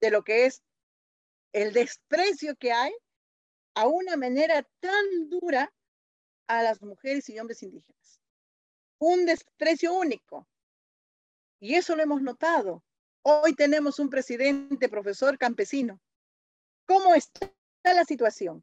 De 0.00 0.12
lo 0.12 0.22
que 0.22 0.46
es 0.46 0.62
el 1.52 1.72
desprecio 1.72 2.54
que 2.54 2.70
hay 2.70 2.92
a 3.74 3.86
una 3.86 4.16
manera 4.16 4.62
tan 4.80 5.28
dura 5.28 5.72
a 6.46 6.62
las 6.62 6.82
mujeres 6.82 7.28
y 7.28 7.38
hombres 7.38 7.62
indígenas. 7.62 8.20
Un 8.98 9.26
desprecio 9.26 9.92
único. 9.94 10.46
Y 11.60 11.74
eso 11.74 11.96
lo 11.96 12.02
hemos 12.02 12.22
notado. 12.22 12.84
Hoy 13.22 13.54
tenemos 13.54 13.98
un 13.98 14.10
presidente, 14.10 14.88
profesor 14.88 15.38
campesino. 15.38 16.00
¿Cómo 16.86 17.14
está 17.14 17.50
la 17.82 18.04
situación? 18.04 18.62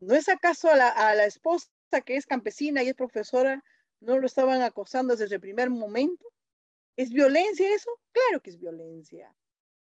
¿No 0.00 0.14
es 0.14 0.28
acaso 0.28 0.70
a 0.70 0.76
la, 0.76 1.24
esposa 1.26 1.68
que 2.04 2.16
es 2.16 2.26
campesina 2.26 2.82
y 2.82 2.88
es 2.88 2.94
profesora, 2.94 3.62
no 4.00 4.18
lo 4.18 4.26
estaban 4.26 4.62
acosando 4.62 5.14
desde 5.14 5.34
el 5.34 5.40
primer 5.40 5.70
momento? 5.70 6.26
¿Es 6.96 7.10
violencia 7.10 7.68
eso? 7.74 7.90
Claro 8.12 8.40
que 8.40 8.50
es 8.50 8.58
violencia. 8.58 9.34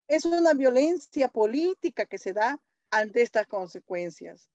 Es 0.07 0.25
una 0.25 0.53
violencia 0.53 1.29
política 1.29 2.05
que 2.05 2.17
se 2.17 2.33
da 2.33 2.59
ante 2.91 3.21
estas 3.21 3.47
consecuencias. 3.47 4.49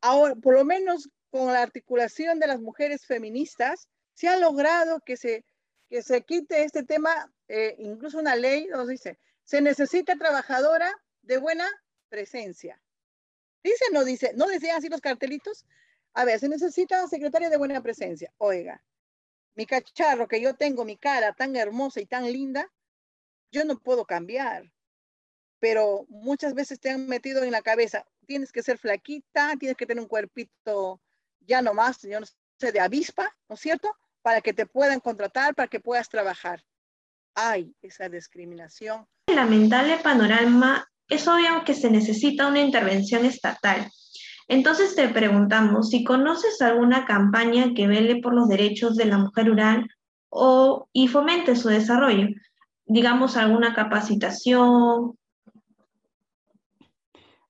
Ahora, 0.00 0.34
por 0.34 0.54
lo 0.54 0.64
menos 0.64 1.08
con 1.30 1.52
la 1.52 1.62
articulación 1.62 2.38
de 2.38 2.46
las 2.46 2.60
mujeres 2.60 3.06
feministas, 3.06 3.88
se 4.14 4.28
ha 4.28 4.36
logrado 4.36 5.00
que 5.00 5.16
se, 5.16 5.44
que 5.88 6.02
se 6.02 6.22
quite 6.22 6.64
este 6.64 6.82
tema, 6.82 7.32
eh, 7.48 7.76
incluso 7.78 8.18
una 8.18 8.36
ley 8.36 8.66
nos 8.66 8.88
dice, 8.88 9.18
se 9.44 9.60
necesita 9.60 10.16
trabajadora 10.16 10.92
de 11.22 11.38
buena 11.38 11.68
presencia. 12.08 12.80
Dice, 13.62 13.84
no 13.92 14.04
dice, 14.04 14.32
no 14.34 14.46
decían 14.46 14.76
así 14.76 14.88
los 14.88 15.00
cartelitos. 15.00 15.66
A 16.14 16.24
ver, 16.24 16.40
se 16.40 16.48
necesita 16.48 17.06
secretaria 17.06 17.50
de 17.50 17.56
buena 17.56 17.82
presencia. 17.82 18.32
Oiga, 18.38 18.82
mi 19.54 19.66
cacharro 19.66 20.28
que 20.28 20.40
yo 20.40 20.54
tengo, 20.54 20.84
mi 20.84 20.96
cara 20.96 21.32
tan 21.32 21.56
hermosa 21.56 22.00
y 22.00 22.06
tan 22.06 22.24
linda, 22.24 22.70
yo 23.50 23.64
no 23.64 23.78
puedo 23.78 24.04
cambiar. 24.04 24.72
Pero 25.60 26.06
muchas 26.08 26.54
veces 26.54 26.80
te 26.80 26.90
han 26.90 27.06
metido 27.06 27.42
en 27.42 27.50
la 27.50 27.62
cabeza, 27.62 28.06
tienes 28.28 28.52
que 28.52 28.62
ser 28.62 28.78
flaquita, 28.78 29.54
tienes 29.58 29.76
que 29.76 29.86
tener 29.86 30.02
un 30.02 30.08
cuerpito 30.08 31.00
ya 31.40 31.62
nomás, 31.62 32.02
yo 32.02 32.20
no 32.20 32.26
sé, 32.60 32.72
de 32.72 32.78
avispa, 32.78 33.34
¿no 33.48 33.54
es 33.54 33.60
cierto? 33.60 33.88
Para 34.22 34.42
que 34.42 34.52
te 34.52 34.66
puedan 34.66 35.00
contratar, 35.00 35.54
para 35.54 35.68
que 35.68 35.80
puedas 35.80 36.08
trabajar. 36.08 36.62
Hay 37.34 37.74
esa 37.80 38.08
discriminación. 38.08 39.06
Lamentable 39.28 39.96
panorama 39.98 40.86
es 41.08 41.26
obvio 41.26 41.64
que 41.64 41.74
se 41.74 41.90
necesita 41.90 42.46
una 42.46 42.60
intervención 42.60 43.24
estatal. 43.24 43.90
Entonces 44.46 44.94
te 44.94 45.08
preguntamos 45.08 45.90
si 45.90 46.04
conoces 46.04 46.60
alguna 46.60 47.06
campaña 47.06 47.72
que 47.74 47.86
vele 47.86 48.20
por 48.20 48.34
los 48.34 48.48
derechos 48.48 48.96
de 48.96 49.06
la 49.06 49.18
mujer 49.18 49.46
rural 49.46 49.88
o, 50.28 50.88
y 50.92 51.08
fomente 51.08 51.56
su 51.56 51.68
desarrollo. 51.68 52.28
Digamos, 52.84 53.36
alguna 53.36 53.74
capacitación. 53.74 55.18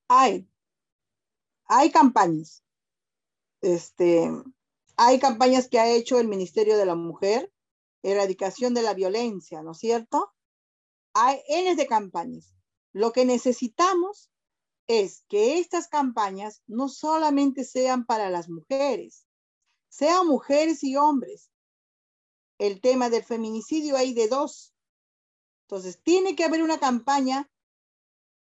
Hay, 0.07 0.48
hay 1.69 1.91
campañas. 1.91 2.63
Este, 3.61 4.29
hay 4.97 5.19
campañas 5.19 5.69
que 5.69 5.79
ha 5.79 5.89
hecho 5.89 6.19
el 6.19 6.27
Ministerio 6.27 6.77
de 6.77 6.85
la 6.85 6.95
Mujer, 6.95 7.53
erradicación 8.03 8.73
de 8.73 8.81
la 8.81 8.93
violencia, 8.93 9.61
¿no 9.61 9.71
es 9.71 9.77
cierto? 9.77 10.33
Hay 11.13 11.41
N 11.47 11.75
de 11.75 11.87
campañas. 11.87 12.53
Lo 12.91 13.13
que 13.13 13.23
necesitamos 13.23 14.31
es 14.87 15.23
que 15.29 15.59
estas 15.59 15.87
campañas 15.87 16.63
no 16.65 16.89
solamente 16.89 17.63
sean 17.63 18.05
para 18.05 18.31
las 18.31 18.49
mujeres, 18.49 19.27
sean 19.89 20.27
mujeres 20.27 20.83
y 20.83 20.95
hombres. 20.95 21.51
El 22.57 22.81
tema 22.81 23.09
del 23.09 23.23
feminicidio 23.23 23.95
hay 23.95 24.13
de 24.13 24.27
dos. 24.27 24.73
Entonces, 25.67 26.01
tiene 26.01 26.35
que 26.35 26.45
haber 26.45 26.63
una 26.63 26.79
campaña 26.79 27.49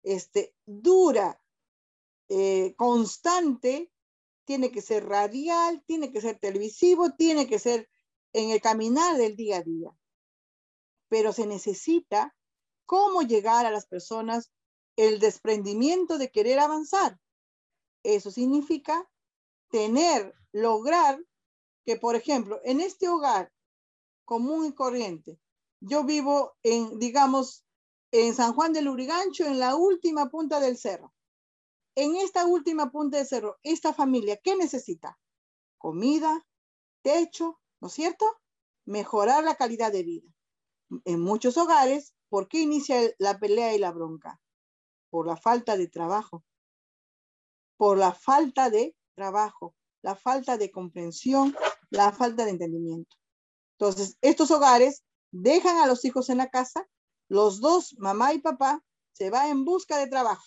este, 0.05 0.55
dura, 0.65 1.41
eh, 2.29 2.75
constante, 2.77 3.91
tiene 4.45 4.71
que 4.71 4.83
ser 4.83 5.07
radial, 5.07 5.83
tiene 5.87 6.12
que 6.12 6.21
ser 6.21 6.39
televisivo, 6.39 7.11
tiene 7.11 7.47
que 7.47 7.59
ser 7.59 7.89
en 8.33 8.51
el 8.51 8.61
caminar 8.61 9.17
del 9.17 9.37
día 9.37 9.59
a 9.59 9.62
día. 9.62 9.91
Pero 11.09 11.33
se 11.33 11.47
necesita 11.47 12.35
cómo 12.85 13.23
llegar 13.23 13.67
a 13.67 13.71
las 13.71 13.87
personas 13.87 14.53
el 14.97 15.19
desprendimiento 15.19 16.17
de 16.19 16.31
querer 16.31 16.59
avanzar. 16.59 17.19
Eso 18.03 18.31
significa 18.31 19.09
tener, 19.69 20.33
lograr 20.53 21.21
que, 21.85 21.97
por 21.97 22.17
ejemplo, 22.17 22.61
en 22.65 22.81
este 22.81 23.09
hogar 23.09 23.53
común 24.25 24.67
y 24.67 24.75
corriente, 24.75 25.39
yo 25.81 26.05
vivo 26.05 26.57
en, 26.62 26.99
digamos, 26.99 27.65
en 28.11 28.35
San 28.35 28.55
Juan 28.55 28.73
del 28.73 28.89
Urigancho, 28.89 29.45
en 29.45 29.59
la 29.59 29.77
última 29.77 30.31
punta 30.31 30.61
del 30.61 30.79
cerro. 30.79 31.12
En 31.97 32.17
esta 32.17 32.47
última 32.47 32.91
punta 32.93 33.19
del 33.19 33.27
cerro, 33.27 33.59
esta 33.65 33.93
familia, 33.93 34.39
¿qué 34.43 34.55
necesita? 34.55 35.19
Comida, 35.79 36.47
techo, 37.03 37.61
¿no 37.81 37.89
es 37.89 37.95
cierto? 37.95 38.27
Mejorar 38.85 39.43
la 39.43 39.57
calidad 39.57 39.91
de 39.91 40.05
vida. 40.05 40.29
En 41.05 41.21
muchos 41.21 41.57
hogares 41.57 42.17
¿Por 42.29 42.49
qué 42.49 42.61
inicia 42.61 43.01
la 43.19 43.39
pelea 43.39 43.75
y 43.75 43.79
la 43.79 43.93
bronca? 43.93 44.41
Por 45.11 45.27
la 45.27 45.37
falta 45.37 45.77
de 45.77 45.89
trabajo. 45.89 46.45
Por 47.77 47.99
la 47.99 48.13
falta 48.13 48.71
de 48.71 48.97
trabajo, 49.15 49.75
la 50.03 50.17
falta 50.17 50.57
de 50.57 50.71
comprensión, 50.71 51.57
la 51.91 52.13
falta 52.13 52.45
de 52.45 52.51
entendimiento. 52.51 53.17
Entonces, 53.79 54.17
estos 54.23 54.51
hogares 54.51 55.05
dejan 55.31 55.77
a 55.79 55.87
los 55.87 56.05
hijos 56.05 56.31
en 56.31 56.39
la 56.39 56.49
casa, 56.49 56.89
los 57.29 57.61
dos, 57.61 57.95
mamá 57.99 58.33
y 58.33 58.39
papá, 58.39 58.83
se 59.13 59.31
va 59.31 59.49
en 59.49 59.65
busca 59.65 59.99
de 59.99 60.09
trabajo, 60.09 60.45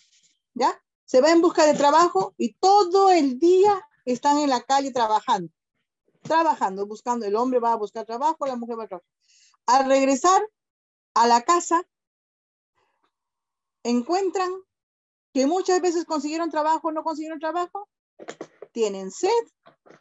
¿ya? 0.53 0.79
Se 1.09 1.21
va 1.21 1.31
en 1.31 1.41
busca 1.41 1.65
de 1.65 1.73
trabajo 1.73 2.35
y 2.37 2.53
todo 2.53 3.09
el 3.09 3.39
día 3.39 3.83
están 4.05 4.37
en 4.37 4.47
la 4.47 4.61
calle 4.61 4.91
trabajando, 4.91 5.51
trabajando, 6.21 6.85
buscando, 6.85 7.25
el 7.25 7.35
hombre 7.35 7.59
va 7.59 7.73
a 7.73 7.77
buscar 7.77 8.05
trabajo, 8.05 8.45
la 8.45 8.55
mujer 8.55 8.77
va 8.77 8.83
a 8.83 8.87
trabajar. 8.89 9.09
Al 9.65 9.87
regresar, 9.87 10.39
a 11.15 11.25
la 11.25 11.41
casa, 11.41 11.81
encuentran 13.81 14.51
que 15.33 15.47
muchas 15.47 15.81
veces 15.81 16.05
consiguieron 16.05 16.51
trabajo, 16.51 16.91
no 16.91 17.01
consiguieron 17.01 17.39
trabajo, 17.39 17.89
tienen 18.71 19.09
sed, 19.09 19.31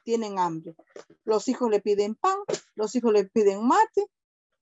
tienen 0.05 0.39
hambre. 0.39 0.77
Los 1.25 1.49
hijos 1.49 1.71
le 1.71 1.81
piden 1.81 2.17
pan, 2.17 2.37
los 2.75 2.95
hijos 2.95 3.15
le 3.15 3.25
piden 3.25 3.67
mate 3.67 4.11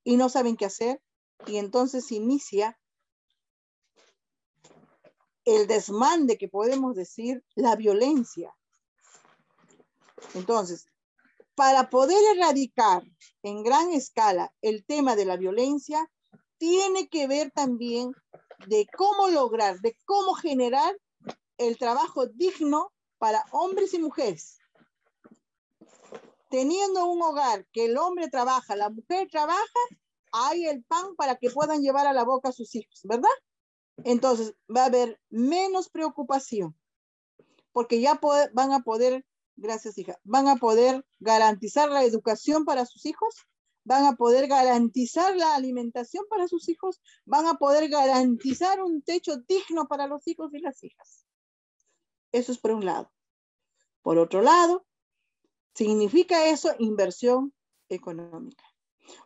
y 0.04 0.16
no 0.16 0.28
saben 0.28 0.56
qué 0.56 0.66
hacer. 0.66 1.02
Y 1.48 1.56
entonces 1.56 2.12
inicia 2.12 2.78
el 5.46 5.66
desmande 5.68 6.37
que 6.37 6.48
podemos 6.48 6.94
decir 6.96 7.42
la 7.54 7.76
violencia. 7.76 8.54
Entonces, 10.35 10.87
para 11.54 11.88
poder 11.88 12.18
erradicar 12.37 13.04
en 13.42 13.62
gran 13.62 13.90
escala 13.92 14.52
el 14.61 14.85
tema 14.85 15.16
de 15.16 15.24
la 15.24 15.37
violencia, 15.37 16.11
tiene 16.59 17.09
que 17.09 17.28
ver 17.28 17.52
también 17.52 18.12
de 18.66 18.87
cómo 18.96 19.28
lograr, 19.28 19.80
de 19.80 19.96
cómo 20.04 20.35
generar 20.35 20.98
el 21.59 21.78
trabajo 21.78 22.26
digno 22.26 22.92
para 23.18 23.44
hombres 23.52 23.94
y 23.94 23.98
mujeres. 24.00 24.59
Teniendo 26.50 27.06
un 27.06 27.22
hogar 27.22 27.66
que 27.72 27.87
el 27.87 27.96
hombre 27.98 28.28
trabaja, 28.28 28.74
la 28.74 28.90
mujer 28.90 29.28
trabaja, 29.30 29.80
hay 30.32 30.66
el 30.66 30.82
pan 30.85 31.14
para 31.16 31.37
que 31.37 31.50
puedan 31.50 31.82
llevar 31.82 32.06
a 32.06 32.12
la 32.12 32.24
boca 32.24 32.48
a 32.48 32.52
sus 32.52 32.74
hijos, 32.74 33.00
¿verdad? 33.04 33.30
Entonces 34.04 34.54
va 34.74 34.82
a 34.82 34.87
haber 34.87 35.20
menos 35.30 35.88
preocupación, 35.88 36.76
porque 37.72 38.00
ya 38.00 38.20
van 38.52 38.72
a 38.72 38.80
poder, 38.80 39.24
gracias 39.56 39.98
hija, 39.98 40.18
van 40.24 40.48
a 40.48 40.56
poder 40.56 41.04
garantizar 41.18 41.90
la 41.90 42.04
educación 42.04 42.64
para 42.64 42.87
sus 42.87 43.06
hijos, 43.06 43.35
van 43.85 44.04
a 44.04 44.16
poder 44.16 44.48
garantizar 44.48 45.37
la 45.37 45.54
alimentación 45.54 46.24
para 46.28 46.48
sus 46.48 46.68
hijos, 46.68 47.00
van 47.24 47.46
a 47.46 47.54
poder 47.54 47.88
garantizar 47.88 48.82
un 48.82 49.00
techo 49.02 49.37
digno 49.48 49.87
para 49.87 50.06
los 50.06 50.26
hijos 50.26 50.52
y 50.52 50.59
las 50.59 50.82
hijas. 50.82 51.24
Eso 52.32 52.52
es 52.52 52.59
por 52.59 52.72
un 52.72 52.85
lado. 52.85 53.11
Por 54.02 54.18
otro 54.18 54.42
lado, 54.42 54.85
significa 55.74 56.48
eso 56.48 56.74
inversión 56.78 57.54
económica. 57.88 58.64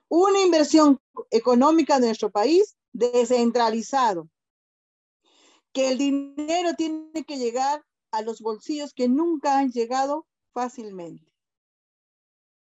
Una 0.08 0.40
inversión 0.40 1.00
económica 1.30 1.98
de 1.98 2.06
nuestro 2.06 2.30
país 2.30 2.76
descentralizado, 2.92 4.28
que 5.72 5.90
el 5.90 5.98
dinero 5.98 6.74
tiene 6.76 7.24
que 7.24 7.38
llegar 7.38 7.84
a 8.10 8.22
los 8.22 8.40
bolsillos 8.40 8.92
que 8.92 9.08
nunca 9.08 9.58
han 9.58 9.70
llegado 9.70 10.26
fácilmente. 10.52 11.32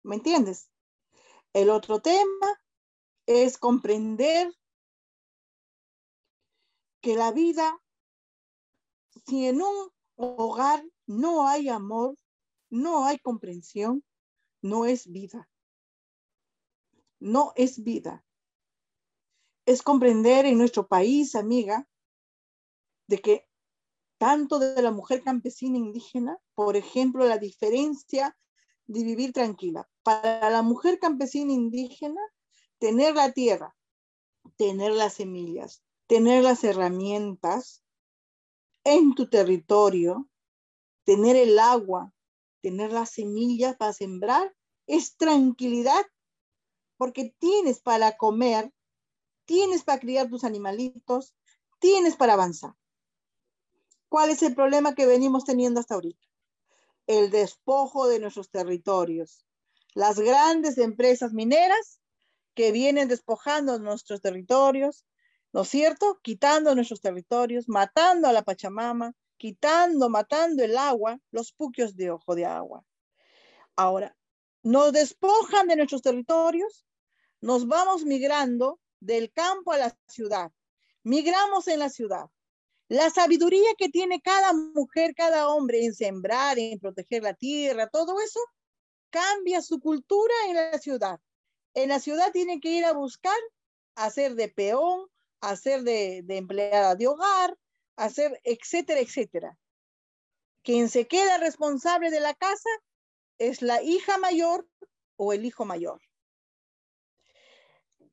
¿Me 0.03 0.17
entiendes? 0.17 0.71
El 1.53 1.71
otro 1.71 2.01
tema 2.01 2.61
es 3.27 3.59
comprender 3.59 4.53
que 7.01 7.17
la 7.17 7.33
vida, 7.33 7.81
si 9.27 9.47
en 9.47 9.63
un 9.63 9.91
hogar 10.17 10.85
no 11.07 11.49
hay 11.49 11.69
amor, 11.69 12.17
no 12.71 13.05
hay 13.05 13.19
comprensión, 13.19 14.05
no 14.63 14.85
es 14.85 15.11
vida. 15.11 15.49
No 17.21 17.53
es 17.57 17.83
vida. 17.83 18.25
Es 19.67 19.83
comprender 19.83 20.45
en 20.47 20.59
nuestro 20.59 20.87
país, 20.87 21.35
amiga, 21.35 21.89
de 23.07 23.19
que 23.21 23.49
tanto 24.19 24.59
de 24.59 24.81
la 24.81 24.91
mujer 24.91 25.23
campesina 25.23 25.77
indígena, 25.77 26.39
por 26.55 26.77
ejemplo, 26.77 27.27
la 27.27 27.39
diferencia 27.39 28.37
de 28.87 29.03
vivir 29.03 29.33
tranquila. 29.33 29.89
Para 30.03 30.51
la 30.51 30.63
mujer 30.63 30.99
campesina 30.99 31.53
indígena, 31.53 32.21
tener 32.79 33.15
la 33.15 33.33
tierra, 33.33 33.77
tener 34.57 34.93
las 34.93 35.15
semillas, 35.15 35.83
tener 36.07 36.43
las 36.43 36.65
herramientas 36.65 37.83
en 38.85 39.15
tu 39.15 39.29
territorio, 39.29 40.29
tener 41.05 41.37
el 41.37 41.59
agua, 41.59 42.13
tener 42.61 42.93
las 42.93 43.11
semillas 43.11 43.77
para 43.77 43.93
sembrar, 43.93 44.55
es 44.87 45.17
tranquilidad, 45.17 46.05
porque 46.97 47.35
tienes 47.39 47.81
para 47.81 48.17
comer, 48.17 48.73
tienes 49.47 49.85
para 49.85 50.01
criar 50.01 50.29
tus 50.29 50.45
animalitos, 50.45 51.35
tienes 51.79 52.17
para 52.17 52.35
avanzar. 52.35 52.75
¿Cuál 54.15 54.31
es 54.31 54.45
el 54.45 54.55
problema 54.55 54.95
que 54.95 55.07
venimos 55.07 55.45
teniendo 55.45 55.81
hasta 55.81 55.97
ahorita? 55.97 56.25
el 57.09 57.33
despojo 57.33 58.07
de 58.07 58.21
nuestros 58.21 58.49
territorios. 58.49 59.45
Las 59.93 60.21
grandes 60.21 60.79
empresas 60.79 61.33
mineras 61.33 62.01
que 62.55 62.71
vienen 62.71 63.09
despojando 63.09 63.77
nuestros 63.81 64.21
territorios, 64.21 65.05
¿no 65.53 65.63
es 65.63 65.69
cierto? 65.69 66.21
Quitando 66.23 66.77
nuestros 66.77 67.01
territorios, 67.01 67.69
matando 67.69 68.29
a 68.29 68.33
la 68.33 68.43
Pachamama, 68.43 69.15
quitando, 69.37 70.09
matando 70.09 70.63
el 70.63 70.79
agua, 70.79 71.19
los 71.33 71.53
puquios 71.53 71.97
de 71.97 72.13
ojo 72.13 72.37
de 72.37 72.47
agua. 72.47 72.85
Ahora, 73.75 74.17
nos 74.63 74.93
despojan 74.93 75.67
de 75.67 75.75
nuestros 75.75 76.03
territorios, 76.03 76.87
nos 77.41 77.67
vamos 77.67 78.05
migrando 78.05 78.79
del 79.01 79.33
campo 79.33 79.73
a 79.73 79.79
la 79.79 79.99
ciudad, 80.07 80.53
migramos 81.03 81.67
en 81.67 81.81
la 81.81 81.91
ciudad, 81.91 82.31
la 82.89 83.11
sabiduría 83.11 83.71
que 83.79 83.89
tiene 83.89 84.21
cada 84.21 84.53
mujer, 84.53 85.15
cada 85.15 85.49
hombre 85.49 85.85
en 85.85 85.95
sembrar, 85.95 86.59
en 86.59 86.79
proteger 86.79 87.23
la 87.23 87.35
tierra, 87.35 87.89
todo 87.89 88.21
eso 88.21 88.41
cambia 89.11 89.63
su 89.63 89.81
cultura 89.81 90.35
en 90.49 90.55
la 90.57 90.79
ciudad. 90.79 91.21
En 91.75 91.89
la 91.89 92.01
ciudad 92.01 92.33
tienen 92.33 92.61
que 92.61 92.71
ir 92.71 92.85
a 92.85 92.93
buscar, 92.93 93.37
hacer 93.95 94.35
de 94.35 94.49
peón, 94.49 95.09
hacer 95.41 95.83
de, 95.83 96.23
de 96.25 96.37
empleada 96.37 96.95
de 96.95 97.07
hogar, 97.07 97.57
hacer, 97.97 98.41
etcétera, 98.45 99.01
etcétera. 99.01 99.59
Quien 100.63 100.89
se 100.89 101.07
queda 101.07 101.39
responsable 101.39 102.11
de 102.11 102.21
la 102.21 102.35
casa 102.35 102.71
es 103.39 103.63
la 103.63 103.83
hija 103.83 104.19
mayor 104.19 104.67
o 105.17 105.33
el 105.33 105.45
hijo 105.45 105.65
mayor. 105.65 106.01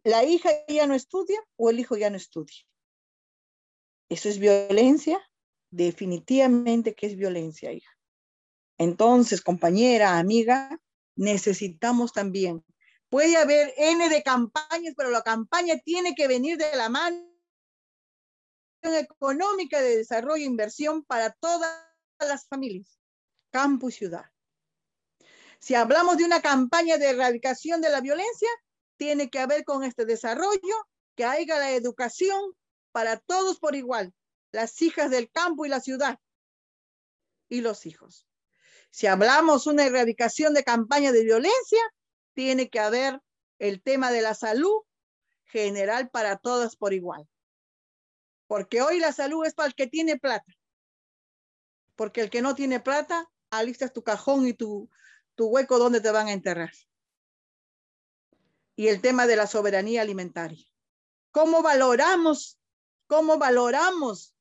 La 0.04 0.24
hija 0.24 0.50
ya 0.68 0.88
no 0.88 0.96
estudia 0.96 1.40
o 1.58 1.70
el 1.70 1.80
hijo 1.80 1.96
ya 1.96 2.10
no 2.10 2.18
estudia. 2.18 2.66
¿Eso 4.12 4.28
es 4.28 4.39
violencia? 4.39 5.26
Definitivamente 5.69 6.93
que 6.95 7.08
es 7.08 7.15
violencia, 7.15 7.71
hija. 7.71 7.97
Entonces, 8.78 9.39
compañera, 9.39 10.17
amiga, 10.17 10.82
necesitamos 11.15 12.12
también. 12.12 12.62
Puede 13.08 13.38
haber 13.38 13.74
N 13.78 14.10
de 14.10 14.21
campañas, 14.21 14.95
pero 14.97 15.12
la 15.12 15.21
campaña 15.21 15.78
tiene 15.78 16.13
que 16.13 16.28
venir 16.28 16.58
de 16.58 16.76
la 16.76 16.89
mano 16.89 17.26
económica 18.84 19.82
de 19.82 19.95
desarrollo 19.95 20.43
e 20.43 20.47
inversión 20.47 21.06
para 21.06 21.32
todas 21.32 21.71
las 22.19 22.45
familias, 22.50 23.00
campo 23.50 23.88
y 23.88 23.93
ciudad. 23.93 24.26
Si 25.60 25.74
hablamos 25.74 26.17
de 26.17 26.26
una 26.26 26.41
campaña 26.41 26.97
de 26.97 27.12
erradicación 27.12 27.80
de 27.80 27.89
la 27.89 28.02
violencia, 28.02 28.50
tiene 28.97 29.30
que 29.30 29.39
haber 29.39 29.63
con 29.63 29.86
este 29.86 30.04
desarrollo 30.04 30.76
que 31.15 31.24
haya 31.24 31.60
la 31.60 31.71
educación 31.71 32.58
para 32.92 33.18
todos 33.18 33.60
por 33.60 33.76
igual, 33.76 34.14
las 34.52 34.82
hijas 34.82 35.10
del 35.10 35.30
campo 35.32 35.66
y 35.66 35.70
la 35.70 35.80
ciudad 35.80 36.20
y 37.50 37.62
los 37.62 37.86
hijos. 37.86 38.28
Si 38.90 39.08
hablamos 39.08 39.68
una 39.68 39.86
erradicación 39.86 40.54
de 40.54 40.64
campaña 40.64 41.12
de 41.12 41.24
violencia, 41.24 41.82
tiene 42.34 42.70
que 42.70 42.80
haber 42.80 43.22
el 43.60 43.82
tema 43.82 44.12
de 44.12 44.22
la 44.22 44.34
salud 44.34 44.84
general 45.46 46.10
para 46.10 46.38
todas 46.38 46.76
por 46.76 46.94
igual. 46.94 47.28
Porque 48.48 48.82
hoy 48.82 49.00
la 49.00 49.14
salud 49.14 49.46
es 49.46 49.54
para 49.54 49.68
el 49.68 49.76
que 49.76 49.88
tiene 49.88 50.18
plata. 50.18 50.54
Porque 51.96 52.22
el 52.22 52.30
que 52.30 52.42
no 52.42 52.56
tiene 52.56 52.80
plata, 52.80 53.30
alistas 53.50 53.94
tu 53.94 54.04
cajón 54.04 54.48
y 54.48 54.54
tu, 54.54 54.90
tu 55.36 55.48
hueco 55.48 55.78
donde 55.78 56.02
te 56.02 56.12
van 56.12 56.28
a 56.28 56.34
enterrar. 56.34 56.74
Y 58.76 58.88
el 58.88 59.02
tema 59.02 59.28
de 59.28 59.36
la 59.36 59.48
soberanía 59.48 60.02
alimentaria. 60.02 60.66
¿Cómo 61.32 61.62
valoramos 61.62 62.61
cómo 63.12 63.38
valoramos, 63.38 64.34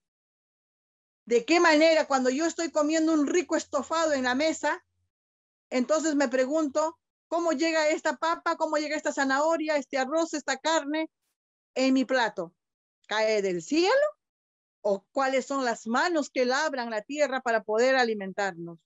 de 1.25 1.45
qué 1.45 1.59
manera 1.59 2.07
cuando 2.07 2.31
yo 2.31 2.47
estoy 2.47 2.71
comiendo 2.71 3.13
un 3.13 3.27
rico 3.27 3.57
estofado 3.57 4.13
en 4.13 4.23
la 4.23 4.37
mesa, 4.37 4.87
entonces 5.71 6.15
me 6.15 6.29
pregunto, 6.29 6.97
¿cómo 7.27 7.51
llega 7.51 7.89
esta 7.89 8.19
papa, 8.19 8.57
cómo 8.57 8.77
llega 8.77 8.95
esta 8.95 9.13
zanahoria, 9.13 9.75
este 9.75 9.99
arroz, 9.99 10.35
esta 10.35 10.57
carne 10.57 11.11
en 11.75 11.95
mi 11.95 12.05
plato? 12.05 12.55
¿Cae 13.09 13.43
del 13.43 13.61
cielo? 13.61 14.07
¿O 14.83 15.05
cuáles 15.11 15.47
son 15.47 15.65
las 15.65 15.89
manos 15.89 16.31
que 16.31 16.45
labran 16.45 16.91
la 16.91 17.03
tierra 17.03 17.41
para 17.41 17.65
poder 17.65 17.97
alimentarnos? 17.97 18.79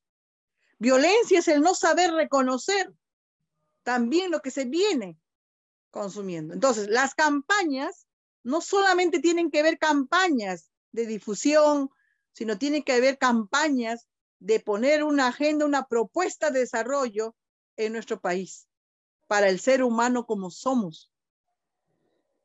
Violencia 0.79 1.41
es 1.41 1.49
el 1.49 1.61
no 1.61 1.75
saber 1.75 2.11
reconocer 2.11 2.91
también 3.83 4.31
lo 4.31 4.41
que 4.41 4.51
se 4.51 4.65
viene 4.65 5.19
consumiendo. 5.91 6.55
Entonces, 6.55 6.89
las 6.89 7.15
campañas 7.15 8.04
no 8.45 8.61
solamente 8.61 9.19
tienen 9.21 9.51
que 9.51 9.63
ver 9.63 9.79
campañas 9.79 10.71
de 10.93 11.07
difusión, 11.07 11.91
sino 12.33 12.59
tienen 12.59 12.83
que 12.83 12.93
haber 12.93 13.19
campañas 13.19 14.07
de 14.39 14.61
poner 14.61 15.03
una 15.03 15.29
agenda, 15.29 15.65
una 15.65 15.87
propuesta 15.87 16.51
de 16.51 16.61
desarrollo 16.61 17.35
en 17.77 17.93
nuestro 17.93 18.21
país 18.21 18.69
para 19.27 19.49
el 19.49 19.59
ser 19.59 19.83
humano 19.83 20.27
como 20.27 20.51
somos. 20.51 21.11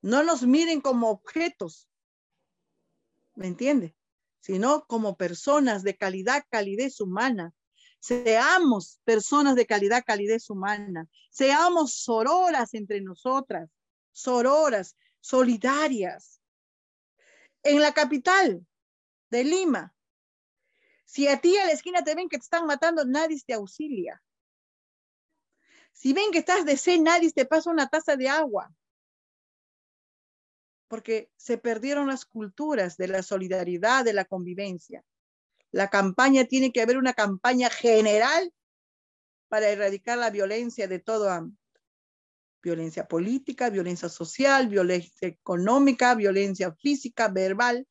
No 0.02 0.24
nos 0.24 0.44
miren 0.44 0.80
como 0.80 1.10
objetos, 1.10 1.90
¿me 3.36 3.48
entiende? 3.48 3.96
Sino 4.40 4.86
como 4.86 5.18
personas 5.18 5.84
de 5.84 5.98
calidad, 5.98 6.46
calidez 6.50 7.02
humana. 7.02 7.54
Seamos 8.00 9.02
personas 9.04 9.56
de 9.56 9.66
calidad, 9.66 10.06
calidez 10.08 10.50
humana. 10.50 11.10
Seamos 11.30 11.96
sororas 11.96 12.74
entre 12.74 13.02
nosotras, 13.02 13.70
sororas 14.14 14.96
solidarias. 15.22 16.42
En 17.64 17.82
la 17.82 17.94
capital 17.94 18.66
de 19.30 19.44
Lima, 19.44 19.94
si 21.06 21.28
a 21.28 21.42
ti 21.42 21.58
a 21.58 21.66
la 21.66 21.72
esquina 21.72 22.04
te 22.04 22.16
ven 22.16 22.30
que 22.30 22.38
te 22.38 22.44
están 22.44 22.66
matando, 22.68 23.04
nadie 23.04 23.42
te 23.46 23.54
auxilia. 23.54 24.22
Si 25.92 26.14
ven 26.14 26.32
que 26.32 26.40
estás 26.40 26.66
de 26.66 26.78
sed, 26.78 27.00
nadie 27.00 27.32
te 27.32 27.46
pasa 27.46 27.72
una 27.72 27.90
taza 27.90 28.16
de 28.16 28.30
agua. 28.30 28.74
Porque 30.88 31.32
se 31.36 31.58
perdieron 31.58 32.08
las 32.08 32.26
culturas 32.26 32.96
de 32.96 33.08
la 33.08 33.24
solidaridad, 33.24 34.06
de 34.06 34.14
la 34.14 34.26
convivencia. 34.26 35.04
La 35.72 35.90
campaña 35.90 36.46
tiene 36.46 36.72
que 36.72 36.82
haber 36.82 36.98
una 36.98 37.14
campaña 37.14 37.70
general 37.70 38.54
para 39.50 39.70
erradicar 39.70 40.18
la 40.18 40.30
violencia 40.30 40.88
de 40.88 41.00
todo 41.00 41.30
violencia 42.62 43.08
política, 43.08 43.70
violencia 43.70 44.10
social, 44.10 44.68
violencia 44.68 45.28
económica, 45.28 46.16
violencia 46.16 46.74
física, 46.74 47.28
verbal. 47.28 47.88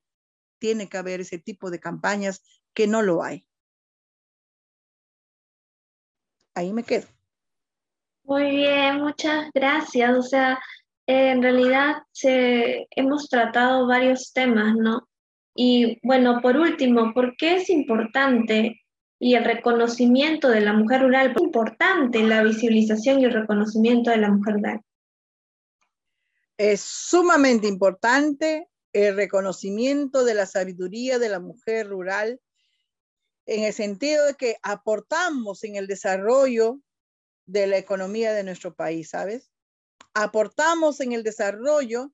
Tiene 0.59 0.89
que 0.89 0.99
haber 0.99 1.21
ese 1.21 1.39
tipo 1.39 1.71
de 1.71 1.81
campañas 1.81 2.43
que 2.75 2.87
no 2.87 3.03
lo 3.03 3.23
hay. 3.23 3.47
Ahí 6.55 6.73
me 6.73 6.83
quedo. 6.83 7.07
Muy 8.25 8.51
bien, 8.51 9.01
muchas 9.01 9.51
gracias. 9.55 10.17
O 10.17 10.23
sea, 10.23 10.59
en 11.07 11.43
realidad 11.43 12.03
hemos 12.23 13.29
tratado 13.29 13.87
varios 13.87 14.33
temas, 14.33 14.75
¿no? 14.77 15.09
Y 15.55 15.99
bueno, 16.07 16.41
por 16.43 16.57
último, 16.57 17.15
¿por 17.15 17.37
qué 17.37 17.57
es 17.57 17.71
importante 17.71 18.83
y 19.19 19.35
el 19.35 19.45
reconocimiento 19.45 20.49
de 20.49 20.61
la 20.61 20.73
mujer 20.73 21.03
rural? 21.03 21.33
¿Por 21.33 21.37
qué 21.37 21.45
es 21.45 21.47
importante 21.49 22.23
la 22.23 22.43
visibilización 22.43 23.21
y 23.21 23.25
el 23.25 23.33
reconocimiento 23.33 24.11
de 24.11 24.19
la 24.19 24.31
mujer 24.31 24.55
rural? 24.55 24.81
Es 26.57 26.81
sumamente 26.81 27.69
importante 27.69 28.69
el 28.93 29.17
reconocimiento 29.17 30.25
de 30.25 30.35
la 30.35 30.47
sabiduría 30.47 31.19
de 31.19 31.29
la 31.29 31.41
mujer 31.41 31.89
rural 31.89 32.41
en 33.47 33.65
el 33.65 33.73
sentido 33.73 34.27
de 34.27 34.35
que 34.35 34.57
aportamos 34.63 35.65
en 35.65 35.77
el 35.77 35.87
desarrollo 35.87 36.81
de 37.47 37.67
la 37.67 37.79
economía 37.79 38.33
de 38.35 38.45
nuestro 38.45 38.75
país, 38.75 39.11
¿sabes? 39.11 39.51
Aportamos 40.13 41.01
en 41.01 41.13
el 41.13 41.23
desarrollo 41.23 42.13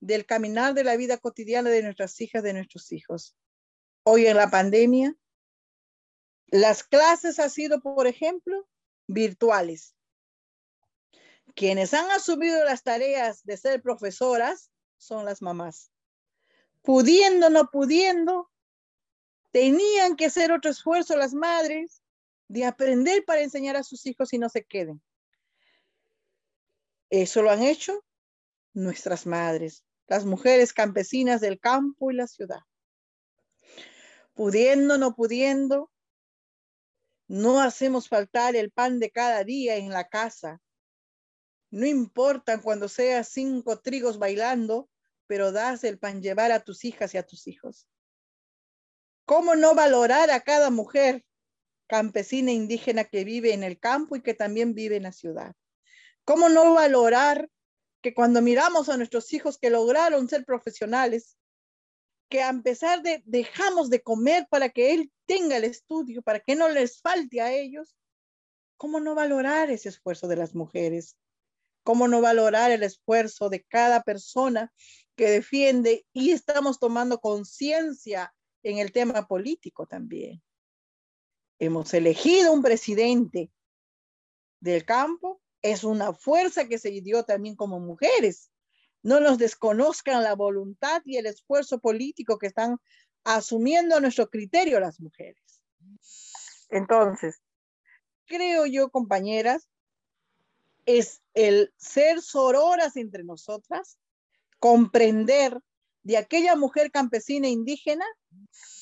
del 0.00 0.24
caminar 0.24 0.72
de 0.72 0.84
la 0.84 0.96
vida 0.96 1.18
cotidiana 1.18 1.68
de 1.68 1.82
nuestras 1.82 2.18
hijas, 2.20 2.42
de 2.42 2.54
nuestros 2.54 2.90
hijos. 2.92 3.36
Hoy 4.04 4.26
en 4.26 4.38
la 4.38 4.50
pandemia, 4.50 5.14
las 6.50 6.82
clases 6.82 7.38
han 7.38 7.50
sido, 7.50 7.80
por 7.80 8.06
ejemplo, 8.06 8.66
virtuales. 9.06 9.94
Quienes 11.54 11.94
han 11.94 12.10
asumido 12.10 12.64
las 12.64 12.82
tareas 12.82 13.44
de 13.44 13.56
ser 13.56 13.82
profesoras 13.82 14.70
son 14.98 15.24
las 15.24 15.42
mamás. 15.42 15.90
Pudiendo, 16.82 17.50
no 17.50 17.70
pudiendo, 17.70 18.50
tenían 19.50 20.16
que 20.16 20.26
hacer 20.26 20.52
otro 20.52 20.70
esfuerzo 20.70 21.16
las 21.16 21.34
madres 21.34 22.02
de 22.48 22.64
aprender 22.64 23.24
para 23.24 23.42
enseñar 23.42 23.76
a 23.76 23.84
sus 23.84 24.06
hijos 24.06 24.32
y 24.32 24.38
no 24.38 24.48
se 24.48 24.64
queden. 24.64 25.00
Eso 27.10 27.42
lo 27.42 27.50
han 27.50 27.62
hecho 27.62 28.04
nuestras 28.72 29.26
madres, 29.26 29.84
las 30.06 30.24
mujeres 30.24 30.72
campesinas 30.72 31.40
del 31.40 31.60
campo 31.60 32.10
y 32.10 32.14
la 32.14 32.26
ciudad. 32.26 32.60
Pudiendo, 34.34 34.96
no 34.96 35.14
pudiendo, 35.14 35.89
no 37.30 37.60
hacemos 37.60 38.08
faltar 38.08 38.56
el 38.56 38.72
pan 38.72 38.98
de 38.98 39.12
cada 39.12 39.44
día 39.44 39.76
en 39.76 39.90
la 39.90 40.08
casa. 40.08 40.60
No 41.70 41.86
importa 41.86 42.60
cuando 42.60 42.88
seas 42.88 43.28
cinco 43.28 43.78
trigos 43.78 44.18
bailando, 44.18 44.90
pero 45.28 45.52
das 45.52 45.84
el 45.84 46.00
pan 46.00 46.22
llevar 46.22 46.50
a 46.50 46.64
tus 46.64 46.84
hijas 46.84 47.14
y 47.14 47.18
a 47.18 47.22
tus 47.24 47.46
hijos. 47.46 47.88
¿Cómo 49.26 49.54
no 49.54 49.76
valorar 49.76 50.32
a 50.32 50.40
cada 50.40 50.70
mujer 50.70 51.24
campesina 51.86 52.52
indígena 52.52 53.04
que 53.04 53.24
vive 53.24 53.52
en 53.52 53.64
el 53.64 53.78
campo 53.78 54.14
y 54.14 54.22
que 54.22 54.34
también 54.34 54.74
vive 54.74 54.96
en 54.96 55.02
la 55.02 55.12
ciudad. 55.12 55.54
¿Cómo 56.24 56.48
no 56.48 56.74
valorar 56.74 57.48
que 58.00 58.14
cuando 58.14 58.40
miramos 58.42 58.88
a 58.88 58.96
nuestros 58.96 59.32
hijos 59.32 59.58
que 59.58 59.70
lograron 59.70 60.28
ser 60.28 60.44
profesionales, 60.44 61.36
que 62.30 62.42
a 62.42 62.52
pesar 62.62 63.02
de 63.02 63.22
dejamos 63.26 63.90
de 63.90 64.02
comer 64.02 64.46
para 64.50 64.70
que 64.70 64.94
él 64.94 65.12
tenga 65.26 65.56
el 65.58 65.64
estudio, 65.64 66.22
para 66.22 66.40
que 66.40 66.54
no 66.54 66.68
les 66.68 67.00
falte 67.00 67.40
a 67.42 67.52
ellos, 67.52 67.96
¿cómo 68.78 69.00
no 69.00 69.14
valorar 69.14 69.70
ese 69.70 69.90
esfuerzo 69.90 70.28
de 70.28 70.36
las 70.36 70.54
mujeres? 70.54 71.16
¿Cómo 71.82 72.08
no 72.08 72.20
valorar 72.20 72.70
el 72.70 72.82
esfuerzo 72.82 73.50
de 73.50 73.64
cada 73.64 74.02
persona 74.02 74.72
que 75.16 75.30
defiende 75.30 76.06
y 76.12 76.30
estamos 76.30 76.78
tomando 76.78 77.18
conciencia 77.18 78.32
en 78.62 78.78
el 78.78 78.92
tema 78.92 79.26
político 79.26 79.86
también? 79.86 80.42
hemos 81.60 81.92
elegido 81.94 82.52
un 82.52 82.62
presidente 82.62 83.52
del 84.60 84.84
campo, 84.84 85.40
es 85.62 85.84
una 85.84 86.12
fuerza 86.14 86.66
que 86.66 86.78
se 86.78 86.90
dio 87.02 87.22
también 87.24 87.54
como 87.54 87.78
mujeres. 87.78 88.49
No 89.02 89.20
nos 89.20 89.38
desconozcan 89.38 90.22
la 90.22 90.34
voluntad 90.34 91.02
y 91.04 91.16
el 91.16 91.26
esfuerzo 91.26 91.78
político 91.78 92.38
que 92.38 92.48
están 92.48 92.78
asumiendo 93.24 93.96
a 93.96 94.00
nuestro 94.00 94.28
criterio 94.28 94.80
las 94.80 95.00
mujeres. 95.00 95.62
Entonces, 96.68 97.40
creo 98.26 98.66
yo, 98.66 98.90
compañeras, 98.90 99.68
es 100.86 101.22
el 101.34 101.72
ser 101.76 102.22
sororas 102.22 102.96
entre 102.96 103.24
nosotras, 103.24 103.98
comprender 104.58 105.60
de 106.02 106.16
aquella 106.16 106.56
mujer 106.56 106.90
campesina 106.90 107.48
indígena 107.48 108.04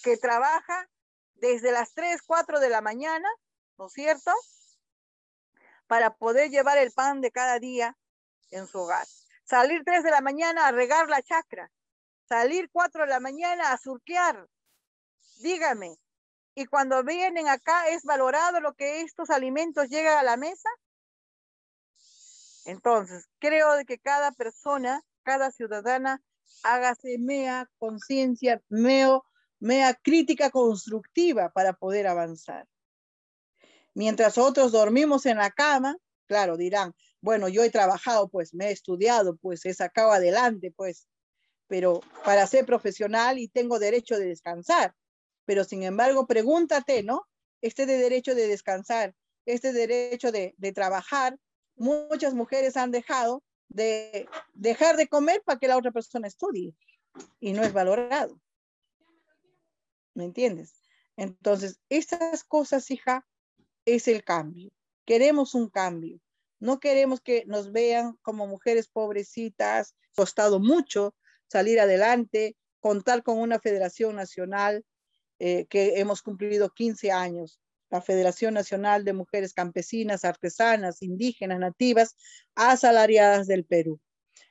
que 0.02 0.16
trabaja 0.16 0.88
desde 1.34 1.72
las 1.72 1.94
3, 1.94 2.22
4 2.22 2.60
de 2.60 2.68
la 2.68 2.80
mañana, 2.80 3.28
¿no 3.76 3.86
es 3.86 3.92
cierto? 3.92 4.32
Para 5.86 6.16
poder 6.16 6.50
llevar 6.50 6.78
el 6.78 6.92
pan 6.92 7.20
de 7.20 7.30
cada 7.30 7.58
día 7.58 7.96
en 8.50 8.66
su 8.66 8.78
hogar. 8.78 9.06
Salir 9.48 9.82
3 9.82 10.02
de 10.02 10.10
la 10.10 10.20
mañana 10.20 10.66
a 10.66 10.72
regar 10.72 11.08
la 11.08 11.22
chacra. 11.22 11.70
Salir 12.28 12.68
4 12.70 13.04
de 13.04 13.08
la 13.08 13.18
mañana 13.18 13.72
a 13.72 13.78
surquear. 13.78 14.46
Dígame, 15.40 15.96
¿y 16.54 16.66
cuando 16.66 17.02
vienen 17.02 17.48
acá 17.48 17.88
es 17.88 18.02
valorado 18.04 18.60
lo 18.60 18.74
que 18.74 19.00
estos 19.00 19.30
alimentos 19.30 19.88
llegan 19.88 20.18
a 20.18 20.22
la 20.22 20.36
mesa? 20.36 20.68
Entonces, 22.66 23.26
creo 23.38 23.68
que 23.86 23.98
cada 23.98 24.32
persona, 24.32 25.00
cada 25.22 25.50
ciudadana, 25.50 26.22
hágase 26.62 27.16
mea 27.18 27.70
conciencia, 27.78 28.60
meo 28.68 29.24
mea 29.60 29.94
crítica 29.94 30.50
constructiva 30.50 31.50
para 31.50 31.72
poder 31.72 32.06
avanzar. 32.06 32.66
Mientras 33.94 34.36
otros 34.36 34.72
dormimos 34.72 35.26
en 35.26 35.38
la 35.38 35.50
cama, 35.50 35.96
claro, 36.26 36.56
dirán, 36.56 36.94
bueno, 37.20 37.48
yo 37.48 37.64
he 37.64 37.70
trabajado, 37.70 38.28
pues 38.28 38.54
me 38.54 38.68
he 38.68 38.72
estudiado, 38.72 39.36
pues 39.36 39.64
he 39.66 39.74
sacado 39.74 40.12
adelante, 40.12 40.72
pues, 40.74 41.08
pero 41.66 42.00
para 42.24 42.46
ser 42.46 42.64
profesional 42.64 43.38
y 43.38 43.48
tengo 43.48 43.78
derecho 43.78 44.18
de 44.18 44.26
descansar. 44.26 44.94
Pero 45.44 45.64
sin 45.64 45.82
embargo, 45.82 46.26
pregúntate, 46.26 47.02
¿no? 47.02 47.26
Este 47.60 47.86
de 47.86 47.98
derecho 47.98 48.34
de 48.34 48.46
descansar, 48.46 49.14
este 49.46 49.72
derecho 49.72 50.30
de, 50.30 50.54
de 50.58 50.72
trabajar, 50.72 51.38
muchas 51.76 52.34
mujeres 52.34 52.76
han 52.76 52.90
dejado 52.90 53.42
de 53.68 54.28
dejar 54.54 54.96
de 54.96 55.08
comer 55.08 55.42
para 55.44 55.58
que 55.58 55.68
la 55.68 55.76
otra 55.76 55.90
persona 55.90 56.28
estudie 56.28 56.74
y 57.40 57.52
no 57.52 57.62
es 57.62 57.72
valorado. 57.72 58.40
¿Me 60.14 60.24
entiendes? 60.24 60.74
Entonces, 61.16 61.80
estas 61.88 62.44
cosas, 62.44 62.90
hija, 62.90 63.26
es 63.84 64.08
el 64.08 64.24
cambio. 64.24 64.70
Queremos 65.04 65.54
un 65.54 65.68
cambio. 65.68 66.20
No 66.60 66.80
queremos 66.80 67.20
que 67.20 67.44
nos 67.46 67.72
vean 67.72 68.16
como 68.22 68.46
mujeres 68.46 68.88
pobrecitas. 68.88 69.94
Costado 70.14 70.58
mucho 70.58 71.14
salir 71.46 71.80
adelante, 71.80 72.56
contar 72.80 73.22
con 73.22 73.38
una 73.38 73.58
federación 73.58 74.16
nacional 74.16 74.84
eh, 75.38 75.66
que 75.66 76.00
hemos 76.00 76.22
cumplido 76.22 76.70
15 76.70 77.12
años. 77.12 77.60
La 77.90 78.02
Federación 78.02 78.52
Nacional 78.52 79.04
de 79.04 79.14
Mujeres 79.14 79.54
Campesinas, 79.54 80.24
Artesanas, 80.24 81.00
Indígenas, 81.00 81.58
Nativas, 81.58 82.16
Asalariadas 82.54 83.46
del 83.46 83.64
Perú. 83.64 83.98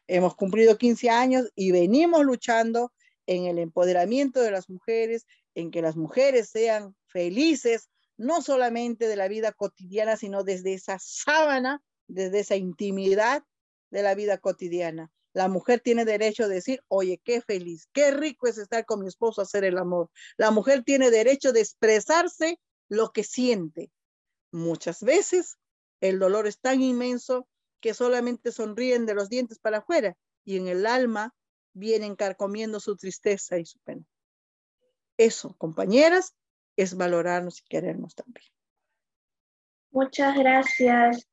Hemos 0.08 0.36
cumplido 0.36 0.78
15 0.78 1.10
años 1.10 1.52
y 1.54 1.72
venimos 1.72 2.24
luchando 2.24 2.94
en 3.28 3.46
el 3.46 3.60
empoderamiento 3.60 4.42
de 4.42 4.52
las 4.52 4.70
mujeres, 4.70 5.28
en 5.54 5.70
que 5.70 5.82
las 5.82 5.98
mujeres 5.98 6.50
sean 6.50 6.96
felices, 7.08 7.90
no 8.16 8.42
solamente 8.42 9.08
de 9.08 9.18
la 9.18 9.28
vida 9.28 9.52
cotidiana, 9.52 10.18
sino 10.18 10.44
desde 10.44 10.74
esa 10.74 10.98
sábana, 11.00 11.82
desde 12.08 12.40
esa 12.40 12.56
intimidad 12.56 13.44
de 13.90 14.04
la 14.04 14.16
vida 14.16 14.38
cotidiana. 14.38 15.12
La 15.34 15.48
mujer 15.48 15.82
tiene 15.82 16.04
derecho 16.04 16.46
a 16.46 16.48
decir, 16.48 16.84
oye, 16.88 17.22
qué 17.24 17.42
feliz, 17.42 17.88
qué 17.94 18.12
rico 18.12 18.48
es 18.48 18.58
estar 18.58 18.86
con 18.86 19.02
mi 19.02 19.08
esposo, 19.08 19.42
hacer 19.42 19.64
el 19.64 19.78
amor. 19.78 20.10
La 20.36 20.52
mujer 20.52 20.84
tiene 20.84 21.12
derecho 21.12 21.54
de 21.54 21.62
expresarse 21.62 22.60
lo 22.90 23.12
que 23.12 23.24
siente. 23.24 23.92
Muchas 24.52 25.04
veces 25.04 25.58
el 26.02 26.20
dolor 26.20 26.48
es 26.48 26.60
tan 26.60 26.82
inmenso 26.82 27.48
que 27.82 27.94
solamente 27.94 28.52
sonríen 28.52 29.06
de 29.06 29.14
los 29.14 29.30
dientes 29.30 29.60
para 29.60 29.80
afuera 29.80 30.18
y 30.44 30.58
en 30.58 30.68
el 30.68 30.86
alma 30.86 31.36
vienen 31.74 32.16
carcomiendo 32.16 32.80
su 32.80 32.96
tristeza 32.96 33.60
y 33.60 33.66
su 33.66 33.80
pena. 33.80 34.04
Eso, 35.18 35.56
compañeras, 35.58 36.36
es 36.76 36.96
valorarnos 36.96 37.60
y 37.60 37.64
querernos 37.66 38.16
también. 38.16 38.48
Muchas 39.92 40.38
gracias. 40.38 41.28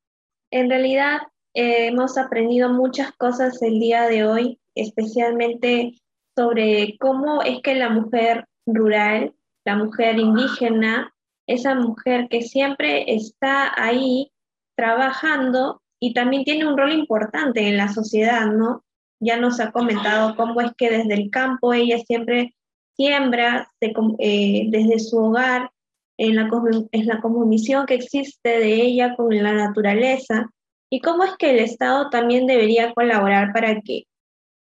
En 0.51 0.69
realidad 0.69 1.21
eh, 1.53 1.87
hemos 1.87 2.17
aprendido 2.17 2.69
muchas 2.69 3.11
cosas 3.13 3.61
el 3.61 3.79
día 3.79 4.03
de 4.07 4.25
hoy, 4.25 4.59
especialmente 4.75 5.93
sobre 6.35 6.97
cómo 6.99 7.41
es 7.41 7.61
que 7.61 7.75
la 7.75 7.89
mujer 7.89 8.45
rural, 8.65 9.33
la 9.65 9.75
mujer 9.75 10.19
indígena, 10.19 11.13
esa 11.47 11.75
mujer 11.75 12.27
que 12.29 12.41
siempre 12.41 13.13
está 13.13 13.71
ahí 13.81 14.31
trabajando 14.75 15.81
y 15.99 16.13
también 16.13 16.43
tiene 16.43 16.67
un 16.67 16.77
rol 16.77 16.91
importante 16.91 17.67
en 17.67 17.77
la 17.77 17.87
sociedad, 17.87 18.47
¿no? 18.47 18.83
Ya 19.19 19.37
nos 19.37 19.59
ha 19.59 19.71
comentado 19.71 20.35
cómo 20.35 20.59
es 20.61 20.71
que 20.77 20.89
desde 20.89 21.13
el 21.13 21.31
campo 21.31 21.73
ella 21.73 21.99
siempre 21.99 22.53
siembra 22.95 23.71
eh, 23.81 24.67
desde 24.69 24.99
su 24.99 25.17
hogar, 25.17 25.71
en 26.17 26.35
la, 26.35 26.49
en 26.91 27.07
la 27.07 27.85
que 27.85 27.93
existe 27.95 28.49
de 28.49 28.73
ella 28.73 29.15
con 29.15 29.35
la 29.35 29.53
naturaleza, 29.53 30.49
y 30.89 31.01
cómo 31.01 31.23
es 31.23 31.31
que 31.37 31.51
el 31.51 31.59
Estado 31.59 32.09
también 32.09 32.47
debería 32.47 32.93
colaborar 32.93 33.51
para 33.53 33.81
que 33.81 34.03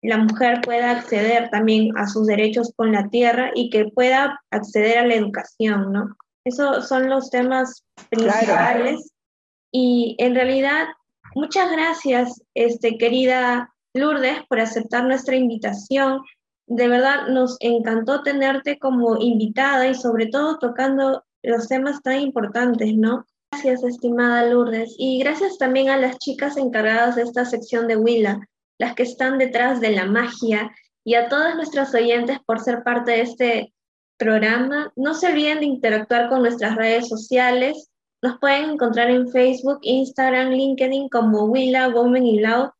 la 0.03 0.17
mujer 0.17 0.61
pueda 0.61 0.91
acceder 0.91 1.49
también 1.49 1.95
a 1.97 2.07
sus 2.07 2.25
derechos 2.25 2.73
con 2.75 2.91
la 2.91 3.07
tierra 3.09 3.51
y 3.53 3.69
que 3.69 3.85
pueda 3.85 4.39
acceder 4.49 4.97
a 4.97 5.05
la 5.05 5.15
educación, 5.15 5.91
¿no? 5.91 6.15
Esos 6.43 6.87
son 6.87 7.09
los 7.09 7.29
temas 7.29 7.83
principales. 8.09 9.11
Y 9.71 10.15
en 10.17 10.33
realidad, 10.33 10.87
muchas 11.35 11.71
gracias, 11.71 12.41
este, 12.55 12.97
querida 12.97 13.73
Lourdes, 13.93 14.39
por 14.49 14.59
aceptar 14.59 15.05
nuestra 15.05 15.35
invitación. 15.35 16.21
De 16.67 16.87
verdad, 16.87 17.27
nos 17.27 17.57
encantó 17.59 18.23
tenerte 18.23 18.79
como 18.79 19.17
invitada 19.19 19.87
y 19.87 19.93
sobre 19.93 20.27
todo 20.27 20.57
tocando 20.57 21.23
los 21.43 21.67
temas 21.67 22.01
tan 22.01 22.19
importantes, 22.19 22.95
¿no? 22.95 23.25
Gracias, 23.51 23.83
estimada 23.83 24.45
Lourdes. 24.45 24.95
Y 24.97 25.19
gracias 25.19 25.57
también 25.57 25.89
a 25.89 25.97
las 25.97 26.17
chicas 26.17 26.57
encargadas 26.57 27.15
de 27.15 27.23
esta 27.23 27.45
sección 27.45 27.87
de 27.87 27.97
Willa, 27.97 28.39
las 28.79 28.95
que 28.95 29.03
están 29.03 29.37
detrás 29.37 29.81
de 29.81 29.91
la 29.91 30.05
magia, 30.05 30.71
y 31.03 31.15
a 31.15 31.29
todos 31.29 31.55
nuestros 31.55 31.93
oyentes 31.93 32.37
por 32.45 32.59
ser 32.59 32.83
parte 32.83 33.11
de 33.11 33.21
este 33.21 33.73
programa. 34.17 34.93
No 34.95 35.13
se 35.15 35.27
olviden 35.27 35.59
de 35.59 35.65
interactuar 35.65 36.29
con 36.29 36.43
nuestras 36.43 36.75
redes 36.75 37.09
sociales. 37.09 37.89
Nos 38.21 38.37
pueden 38.39 38.71
encontrar 38.71 39.09
en 39.09 39.29
Facebook, 39.29 39.79
Instagram, 39.81 40.49
LinkedIn 40.51 41.09
como 41.09 41.45
Willa, 41.45 41.89
Women 41.89 42.25
y 42.25 42.39
Lau, 42.39 42.71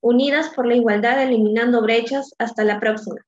unidas 0.00 0.48
por 0.56 0.66
la 0.66 0.76
igualdad, 0.76 1.22
eliminando 1.22 1.82
brechas. 1.82 2.34
Hasta 2.38 2.64
la 2.64 2.80
próxima. 2.80 3.25